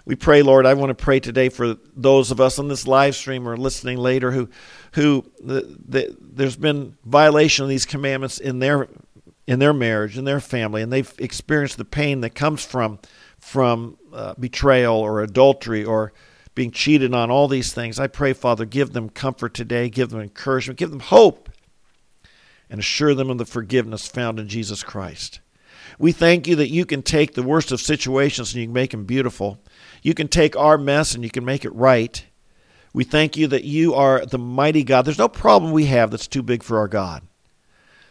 We 0.06 0.14
pray, 0.14 0.42
Lord, 0.42 0.66
I 0.66 0.74
want 0.74 0.96
to 0.96 1.04
pray 1.04 1.18
today 1.18 1.48
for 1.48 1.76
those 1.96 2.30
of 2.30 2.40
us 2.40 2.60
on 2.60 2.68
this 2.68 2.86
live 2.86 3.16
stream 3.16 3.48
or 3.48 3.56
listening 3.56 3.98
later 3.98 4.30
who, 4.30 4.48
who 4.92 5.28
the, 5.42 5.76
the, 5.88 6.16
there's 6.20 6.54
been 6.54 6.96
violation 7.04 7.64
of 7.64 7.68
these 7.68 7.84
commandments 7.84 8.38
in 8.38 8.60
their 8.60 8.88
in 9.48 9.60
their 9.60 9.72
marriage, 9.72 10.18
in 10.18 10.24
their 10.24 10.40
family, 10.40 10.82
and 10.82 10.92
they've 10.92 11.12
experienced 11.18 11.76
the 11.76 11.84
pain 11.84 12.20
that 12.20 12.30
comes 12.30 12.64
from 12.64 12.98
from 13.38 13.98
uh, 14.12 14.34
betrayal 14.38 14.96
or 14.96 15.22
adultery 15.22 15.84
or 15.84 16.12
being 16.54 16.70
cheated 16.70 17.12
on, 17.12 17.30
all 17.30 17.48
these 17.48 17.72
things. 17.72 18.00
I 18.00 18.06
pray, 18.06 18.32
Father, 18.32 18.64
give 18.64 18.92
them 18.92 19.08
comfort 19.10 19.54
today, 19.54 19.88
give 19.90 20.10
them 20.10 20.20
encouragement, 20.20 20.78
give 20.78 20.90
them 20.90 21.00
hope, 21.00 21.50
and 22.70 22.80
assure 22.80 23.14
them 23.14 23.28
of 23.28 23.38
the 23.38 23.44
forgiveness 23.44 24.06
found 24.06 24.40
in 24.40 24.48
Jesus 24.48 24.82
Christ. 24.82 25.40
We 25.98 26.12
thank 26.12 26.46
you 26.46 26.56
that 26.56 26.70
you 26.70 26.84
can 26.84 27.02
take 27.02 27.34
the 27.34 27.42
worst 27.42 27.72
of 27.72 27.80
situations 27.80 28.52
and 28.52 28.60
you 28.60 28.66
can 28.66 28.74
make 28.74 28.90
them 28.90 29.04
beautiful. 29.04 29.58
You 30.02 30.14
can 30.14 30.28
take 30.28 30.56
our 30.56 30.76
mess 30.76 31.14
and 31.14 31.24
you 31.24 31.30
can 31.30 31.44
make 31.44 31.64
it 31.64 31.74
right. 31.74 32.24
We 32.92 33.04
thank 33.04 33.36
you 33.36 33.46
that 33.48 33.64
you 33.64 33.94
are 33.94 34.24
the 34.24 34.38
mighty 34.38 34.84
God. 34.84 35.02
There's 35.02 35.18
no 35.18 35.28
problem 35.28 35.72
we 35.72 35.86
have 35.86 36.10
that's 36.10 36.26
too 36.26 36.42
big 36.42 36.62
for 36.62 36.78
our 36.78 36.88
God. 36.88 37.22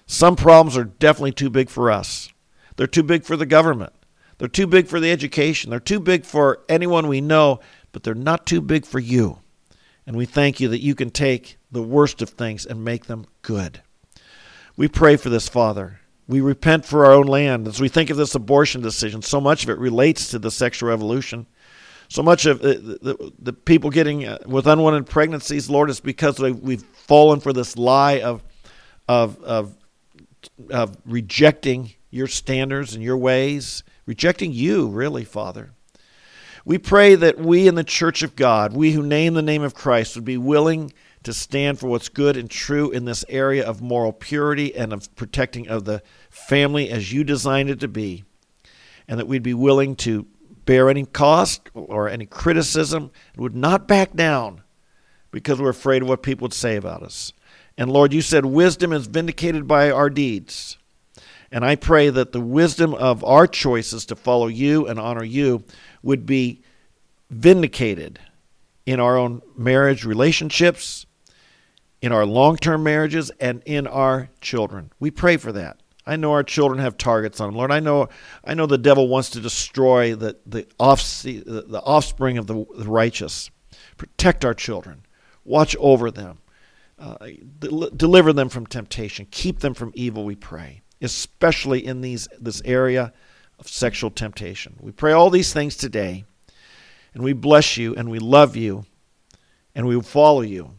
Some 0.08 0.36
problems 0.36 0.78
are 0.78 0.84
definitely 0.84 1.32
too 1.32 1.50
big 1.50 1.70
for 1.70 1.92
us. 1.92 2.30
They're 2.76 2.88
too 2.88 3.04
big 3.04 3.24
for 3.24 3.36
the 3.36 3.46
government. 3.46 3.94
They're 4.38 4.48
too 4.48 4.68
big 4.68 4.88
for 4.88 5.00
the 5.00 5.12
education. 5.12 5.70
They're 5.70 5.80
too 5.80 6.00
big 6.00 6.26
for 6.26 6.64
anyone 6.68 7.08
we 7.08 7.22
know, 7.22 7.60
but 7.92 8.04
they're 8.04 8.14
not 8.14 8.46
too 8.46 8.62
big 8.62 8.86
for 8.86 9.00
you. 9.00 9.40
And 10.06 10.16
we 10.16 10.26
thank 10.26 10.60
you 10.60 10.68
that 10.70 10.82
you 10.82 10.94
can 10.94 11.10
take 11.10 11.58
the 11.72 11.82
worst 11.82 12.22
of 12.22 12.30
things 12.30 12.66
and 12.66 12.84
make 12.84 13.06
them 13.06 13.26
good. 13.42 13.82
We 14.78 14.88
pray 14.88 15.16
for 15.16 15.30
this, 15.30 15.48
Father. 15.48 16.02
We 16.28 16.42
repent 16.42 16.86
for 16.86 17.06
our 17.06 17.14
own 17.14 17.28
land. 17.28 17.68
As 17.68 17.80
we 17.80 17.88
think 17.88 18.10
of 18.10 18.18
this 18.18 18.34
abortion 18.34 18.82
decision, 18.82 19.22
so 19.22 19.40
much 19.40 19.64
of 19.64 19.70
it 19.70 19.78
relates 19.78 20.30
to 20.30 20.40
the 20.40 20.52
sexual 20.52 20.90
revolution. 20.90 21.46
So 22.08 22.24
much 22.24 22.46
of 22.46 22.60
the, 22.62 22.76
the, 23.02 23.32
the 23.40 23.54
people 23.54 23.90
getting 23.90 24.26
uh, 24.26 24.40
with 24.46 24.68
unwanted 24.68 25.08
pregnancies, 25.08 25.70
Lord, 25.70 25.90
is 25.90 26.00
because 26.00 26.40
we've 26.40 26.84
fallen 26.84 27.40
for 27.40 27.54
this 27.54 27.78
lie 27.78 28.22
of, 28.22 28.44
of, 29.08 29.42
of, 29.44 29.76
of 30.70 30.98
rejecting 31.06 31.94
your 32.10 32.28
standards 32.28 32.94
and 32.94 33.04
your 33.04 33.18
ways, 33.18 33.84
rejecting 34.06 34.52
you, 34.52 34.88
really, 34.88 35.26
Father. 35.26 35.72
We 36.64 36.78
pray 36.80 37.14
that 37.16 37.38
we 37.38 37.68
in 37.68 37.76
the 37.76 37.84
church 37.84 38.24
of 38.24 38.36
God, 38.36 38.74
we 38.74 38.94
who 38.94 39.04
name 39.04 39.36
the 39.36 39.42
name 39.42 39.62
of 39.62 39.76
Christ, 39.76 40.16
would 40.16 40.26
be 40.26 40.38
willing 40.38 40.92
to 41.26 41.34
stand 41.34 41.80
for 41.80 41.88
what's 41.88 42.10
good 42.10 42.38
and 42.38 42.50
true 42.50 42.90
in 42.92 43.06
this 43.06 43.26
area 43.30 43.66
of 43.66 43.82
moral 43.82 44.14
purity 44.14 44.76
and 44.76 44.94
of 44.94 45.14
protecting 45.16 45.68
of 45.68 45.86
the 45.86 46.02
family 46.30 46.90
as 46.90 47.12
you 47.12 47.24
designed 47.24 47.70
it 47.70 47.80
to 47.82 47.88
be, 47.88 48.24
and 49.08 49.20
that 49.20 49.28
we'd 49.28 49.44
be 49.44 49.54
willing 49.54 49.96
to 49.96 50.26
bear 50.66 50.90
any 50.90 51.06
cost 51.06 51.70
or 51.74 52.10
any 52.10 52.26
criticism 52.26 53.12
and 53.34 53.42
would 53.42 53.56
not 53.56 53.88
back 53.88 54.14
down 54.14 54.62
because 55.32 55.60
we're 55.60 55.70
afraid 55.70 56.02
of 56.02 56.08
what 56.08 56.24
people 56.24 56.46
would 56.46 56.54
say 56.54 56.76
about 56.76 57.04
us. 57.04 57.34
And 57.78 57.92
Lord, 57.92 58.14
you 58.14 58.22
said 58.22 58.46
wisdom 58.46 58.94
is 58.94 59.08
vindicated 59.08 59.68
by 59.68 59.92
our 59.92 60.10
deeds. 60.10 60.78
And 61.52 61.64
I 61.64 61.76
pray 61.76 62.10
that 62.10 62.32
the 62.32 62.42
wisdom 62.42 62.94
of 62.94 63.24
our 63.24 63.48
choices 63.48 64.06
to 64.08 64.16
follow 64.16 64.48
you 64.48 64.88
and 64.88 65.00
honor 65.00 65.24
you 65.24 65.64
would 66.02 66.26
be 66.26 66.62
vindicated 67.30 68.20
in 68.86 69.00
our 69.00 69.18
own 69.18 69.42
marriage 69.58 70.06
relationships, 70.06 71.06
in 72.06 72.12
our 72.12 72.26
long 72.26 72.56
term 72.56 72.84
marriages, 72.84 73.32
and 73.40 73.64
in 73.66 73.88
our 73.88 74.30
children. 74.40 74.92
We 75.00 75.10
pray 75.10 75.38
for 75.38 75.52
that. 75.54 75.82
I 76.06 76.18
know 76.18 76.34
our 76.34 76.44
children 76.44 76.80
have 76.80 76.98
targets 76.98 77.42
on 77.42 77.48
them, 77.48 77.56
Lord. 77.58 77.72
I 77.72 77.80
know, 77.80 78.10
I 78.44 78.54
know 78.54 78.68
the 78.68 78.78
devil 78.78 79.08
wants 79.08 79.32
to 79.32 79.40
destroy 79.40 80.14
the 80.14 80.38
the, 80.46 80.68
off, 80.80 81.02
the 81.24 81.82
offspring 81.84 82.38
of 82.38 82.46
the, 82.46 82.64
the 82.78 82.86
righteous. 82.86 83.50
Protect 83.98 84.46
our 84.46 84.54
children. 84.54 85.04
Watch 85.46 85.76
over 85.80 86.12
them. 86.12 86.38
Uh, 87.00 87.18
del- 87.58 87.90
deliver 87.90 88.34
them 88.34 88.50
from 88.50 88.68
temptation. 88.68 89.26
Keep 89.32 89.62
them 89.62 89.74
from 89.74 89.92
evil. 89.96 90.26
We 90.26 90.36
pray, 90.36 90.84
especially 91.02 91.84
in 91.84 92.02
these 92.02 92.28
this 92.40 92.62
area 92.66 93.14
of 93.58 93.68
sexual 93.68 94.12
temptation. 94.12 94.76
We 94.80 94.92
pray 94.92 95.12
all 95.12 95.32
these 95.32 95.54
things 95.54 95.76
today, 95.76 96.26
and 97.16 97.24
we 97.24 97.34
bless 97.34 97.78
you, 97.78 97.96
and 97.96 98.12
we 98.12 98.20
love 98.20 98.56
you, 98.56 98.86
and 99.74 99.88
we 99.88 99.96
will 99.96 100.04
follow 100.04 100.42
you. 100.42 100.76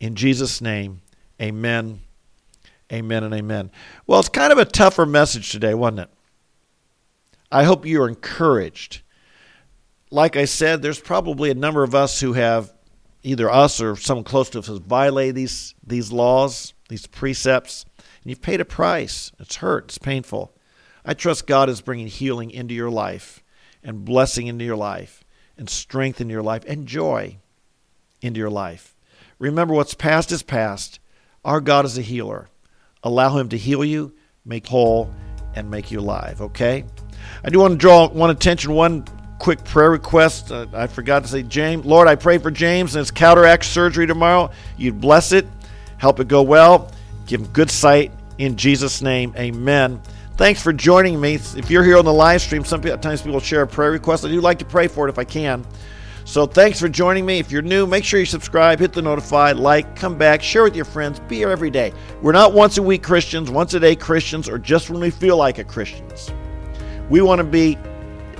In 0.00 0.14
Jesus' 0.14 0.60
name, 0.60 1.00
Amen. 1.40 2.00
Amen 2.92 3.24
and 3.24 3.34
amen. 3.34 3.70
Well, 4.06 4.20
it's 4.20 4.28
kind 4.28 4.52
of 4.52 4.58
a 4.58 4.64
tougher 4.64 5.06
message 5.06 5.50
today, 5.50 5.74
wasn't 5.74 6.00
it? 6.00 6.10
I 7.50 7.64
hope 7.64 7.86
you're 7.86 8.08
encouraged. 8.08 9.02
Like 10.10 10.36
I 10.36 10.44
said, 10.44 10.82
there's 10.82 11.00
probably 11.00 11.50
a 11.50 11.54
number 11.54 11.82
of 11.82 11.94
us 11.94 12.20
who 12.20 12.34
have 12.34 12.72
either 13.22 13.50
us 13.50 13.80
or 13.80 13.96
someone 13.96 14.24
close 14.24 14.50
to 14.50 14.58
us 14.58 14.66
has 14.66 14.78
violated 14.78 15.34
these 15.34 15.74
these 15.84 16.12
laws, 16.12 16.74
these 16.88 17.06
precepts, 17.06 17.84
and 17.96 18.30
you've 18.30 18.42
paid 18.42 18.60
a 18.60 18.64
price. 18.64 19.32
It's 19.40 19.56
hurt, 19.56 19.84
it's 19.84 19.98
painful. 19.98 20.54
I 21.04 21.14
trust 21.14 21.46
God 21.46 21.68
is 21.68 21.80
bringing 21.80 22.06
healing 22.06 22.50
into 22.50 22.74
your 22.74 22.90
life 22.90 23.42
and 23.82 24.04
blessing 24.04 24.46
into 24.46 24.64
your 24.64 24.76
life 24.76 25.24
and 25.56 25.68
strength 25.68 26.20
in 26.20 26.30
your 26.30 26.42
life 26.42 26.64
and 26.66 26.86
joy 26.86 27.38
into 28.20 28.38
your 28.38 28.50
life. 28.50 28.93
Remember 29.44 29.74
what's 29.74 29.92
past 29.92 30.32
is 30.32 30.42
past. 30.42 31.00
Our 31.44 31.60
God 31.60 31.84
is 31.84 31.98
a 31.98 32.02
healer. 32.02 32.48
Allow 33.02 33.36
Him 33.36 33.50
to 33.50 33.58
heal 33.58 33.84
you, 33.84 34.14
make 34.46 34.66
whole, 34.66 35.12
and 35.54 35.70
make 35.70 35.90
you 35.90 36.00
alive, 36.00 36.40
okay? 36.40 36.86
I 37.44 37.50
do 37.50 37.58
want 37.58 37.72
to 37.72 37.78
draw 37.78 38.08
one 38.08 38.30
attention 38.30 38.72
one 38.72 39.04
quick 39.38 39.62
prayer 39.62 39.90
request. 39.90 40.50
Uh, 40.50 40.66
I 40.72 40.86
forgot 40.86 41.24
to 41.24 41.28
say, 41.28 41.42
James. 41.42 41.84
Lord, 41.84 42.08
I 42.08 42.14
pray 42.14 42.38
for 42.38 42.50
James 42.50 42.94
and 42.94 43.00
his 43.00 43.10
cataract 43.10 43.66
surgery 43.66 44.06
tomorrow. 44.06 44.50
You'd 44.78 44.98
bless 44.98 45.32
it, 45.32 45.46
help 45.98 46.20
it 46.20 46.28
go 46.28 46.40
well, 46.40 46.90
give 47.26 47.42
him 47.42 47.46
good 47.48 47.70
sight. 47.70 48.12
In 48.38 48.56
Jesus' 48.56 49.02
name, 49.02 49.34
amen. 49.36 50.00
Thanks 50.38 50.62
for 50.62 50.72
joining 50.72 51.20
me. 51.20 51.34
If 51.34 51.70
you're 51.70 51.84
here 51.84 51.98
on 51.98 52.06
the 52.06 52.12
live 52.14 52.40
stream, 52.40 52.64
sometimes 52.64 53.20
people 53.20 53.40
share 53.40 53.60
a 53.60 53.66
prayer 53.66 53.90
request. 53.90 54.24
I 54.24 54.28
do 54.28 54.40
like 54.40 54.60
to 54.60 54.64
pray 54.64 54.88
for 54.88 55.06
it 55.06 55.10
if 55.10 55.18
I 55.18 55.24
can. 55.24 55.66
So 56.24 56.46
thanks 56.46 56.80
for 56.80 56.88
joining 56.88 57.26
me. 57.26 57.38
If 57.38 57.52
you're 57.52 57.62
new, 57.62 57.86
make 57.86 58.04
sure 58.04 58.18
you 58.18 58.26
subscribe, 58.26 58.80
hit 58.80 58.92
the 58.92 59.02
notify, 59.02 59.52
like, 59.52 59.94
come 59.94 60.16
back, 60.16 60.42
share 60.42 60.62
with 60.62 60.74
your 60.74 60.86
friends, 60.86 61.20
be 61.20 61.36
here 61.36 61.50
every 61.50 61.70
day. 61.70 61.92
We're 62.22 62.32
not 62.32 62.52
once 62.52 62.78
a 62.78 62.82
week 62.82 63.02
Christians, 63.02 63.50
once 63.50 63.74
a 63.74 63.80
day 63.80 63.94
Christians, 63.94 64.48
or 64.48 64.58
just 64.58 64.90
when 64.90 65.00
we 65.00 65.10
feel 65.10 65.36
like 65.36 65.58
it 65.58 65.68
Christians. 65.68 66.32
We 67.10 67.20
want 67.20 67.40
to 67.40 67.44
be 67.44 67.78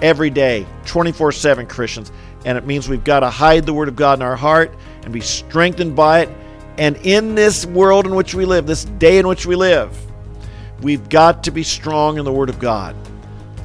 every 0.00 0.30
day, 0.30 0.66
24 0.86 1.32
7 1.32 1.66
Christians. 1.66 2.10
And 2.46 2.58
it 2.58 2.66
means 2.66 2.88
we've 2.88 3.04
got 3.04 3.20
to 3.20 3.30
hide 3.30 3.66
the 3.66 3.74
Word 3.74 3.88
of 3.88 3.96
God 3.96 4.18
in 4.18 4.22
our 4.22 4.36
heart 4.36 4.74
and 5.02 5.12
be 5.12 5.20
strengthened 5.20 5.94
by 5.94 6.20
it. 6.20 6.30
And 6.78 6.96
in 6.98 7.34
this 7.34 7.66
world 7.66 8.06
in 8.06 8.14
which 8.14 8.34
we 8.34 8.44
live, 8.44 8.66
this 8.66 8.84
day 8.84 9.18
in 9.18 9.28
which 9.28 9.46
we 9.46 9.56
live, 9.56 9.96
We've 10.84 11.08
got 11.08 11.44
to 11.44 11.50
be 11.50 11.62
strong 11.62 12.18
in 12.18 12.26
the 12.26 12.32
Word 12.32 12.50
of 12.50 12.58
God. 12.58 12.94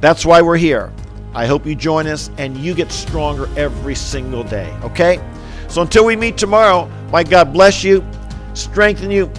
That's 0.00 0.24
why 0.24 0.40
we're 0.40 0.56
here. 0.56 0.90
I 1.34 1.46
hope 1.46 1.64
you 1.64 1.74
join 1.74 2.06
us 2.06 2.30
and 2.38 2.56
you 2.56 2.74
get 2.74 2.90
stronger 2.90 3.48
every 3.56 3.94
single 3.94 4.42
day, 4.42 4.76
okay? 4.82 5.20
So 5.68 5.82
until 5.82 6.04
we 6.04 6.16
meet 6.16 6.36
tomorrow, 6.36 6.90
my 7.10 7.22
God 7.22 7.52
bless 7.52 7.84
you, 7.84 8.04
strengthen 8.54 9.10
you, 9.10 9.30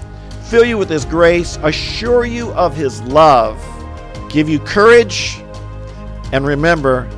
fill 0.44 0.64
you 0.64 0.78
with 0.78 0.90
His 0.90 1.06
grace, 1.06 1.58
assure 1.64 2.26
you 2.26 2.52
of 2.54 2.76
His 2.76 3.02
love, 3.04 3.62
give 4.30 4.48
you 4.48 4.60
courage, 4.60 5.42
and 6.32 6.46
remember, 6.46 7.10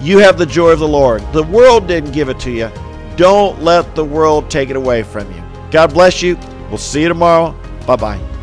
you 0.00 0.18
have 0.18 0.38
the 0.38 0.46
joy 0.46 0.70
of 0.70 0.78
the 0.78 0.88
Lord. 0.88 1.22
The 1.32 1.42
world 1.42 1.86
didn't 1.86 2.12
give 2.12 2.28
it 2.28 2.40
to 2.40 2.50
you. 2.50 2.70
Don't 3.16 3.62
let 3.62 3.94
the 3.94 4.04
world 4.04 4.50
take 4.50 4.70
it 4.70 4.76
away 4.76 5.02
from 5.02 5.30
you. 5.34 5.42
God 5.70 5.92
bless 5.92 6.22
you. 6.22 6.36
We'll 6.68 6.78
see 6.78 7.02
you 7.02 7.08
tomorrow. 7.08 7.54
Bye 7.86 7.96
bye. 7.96 8.33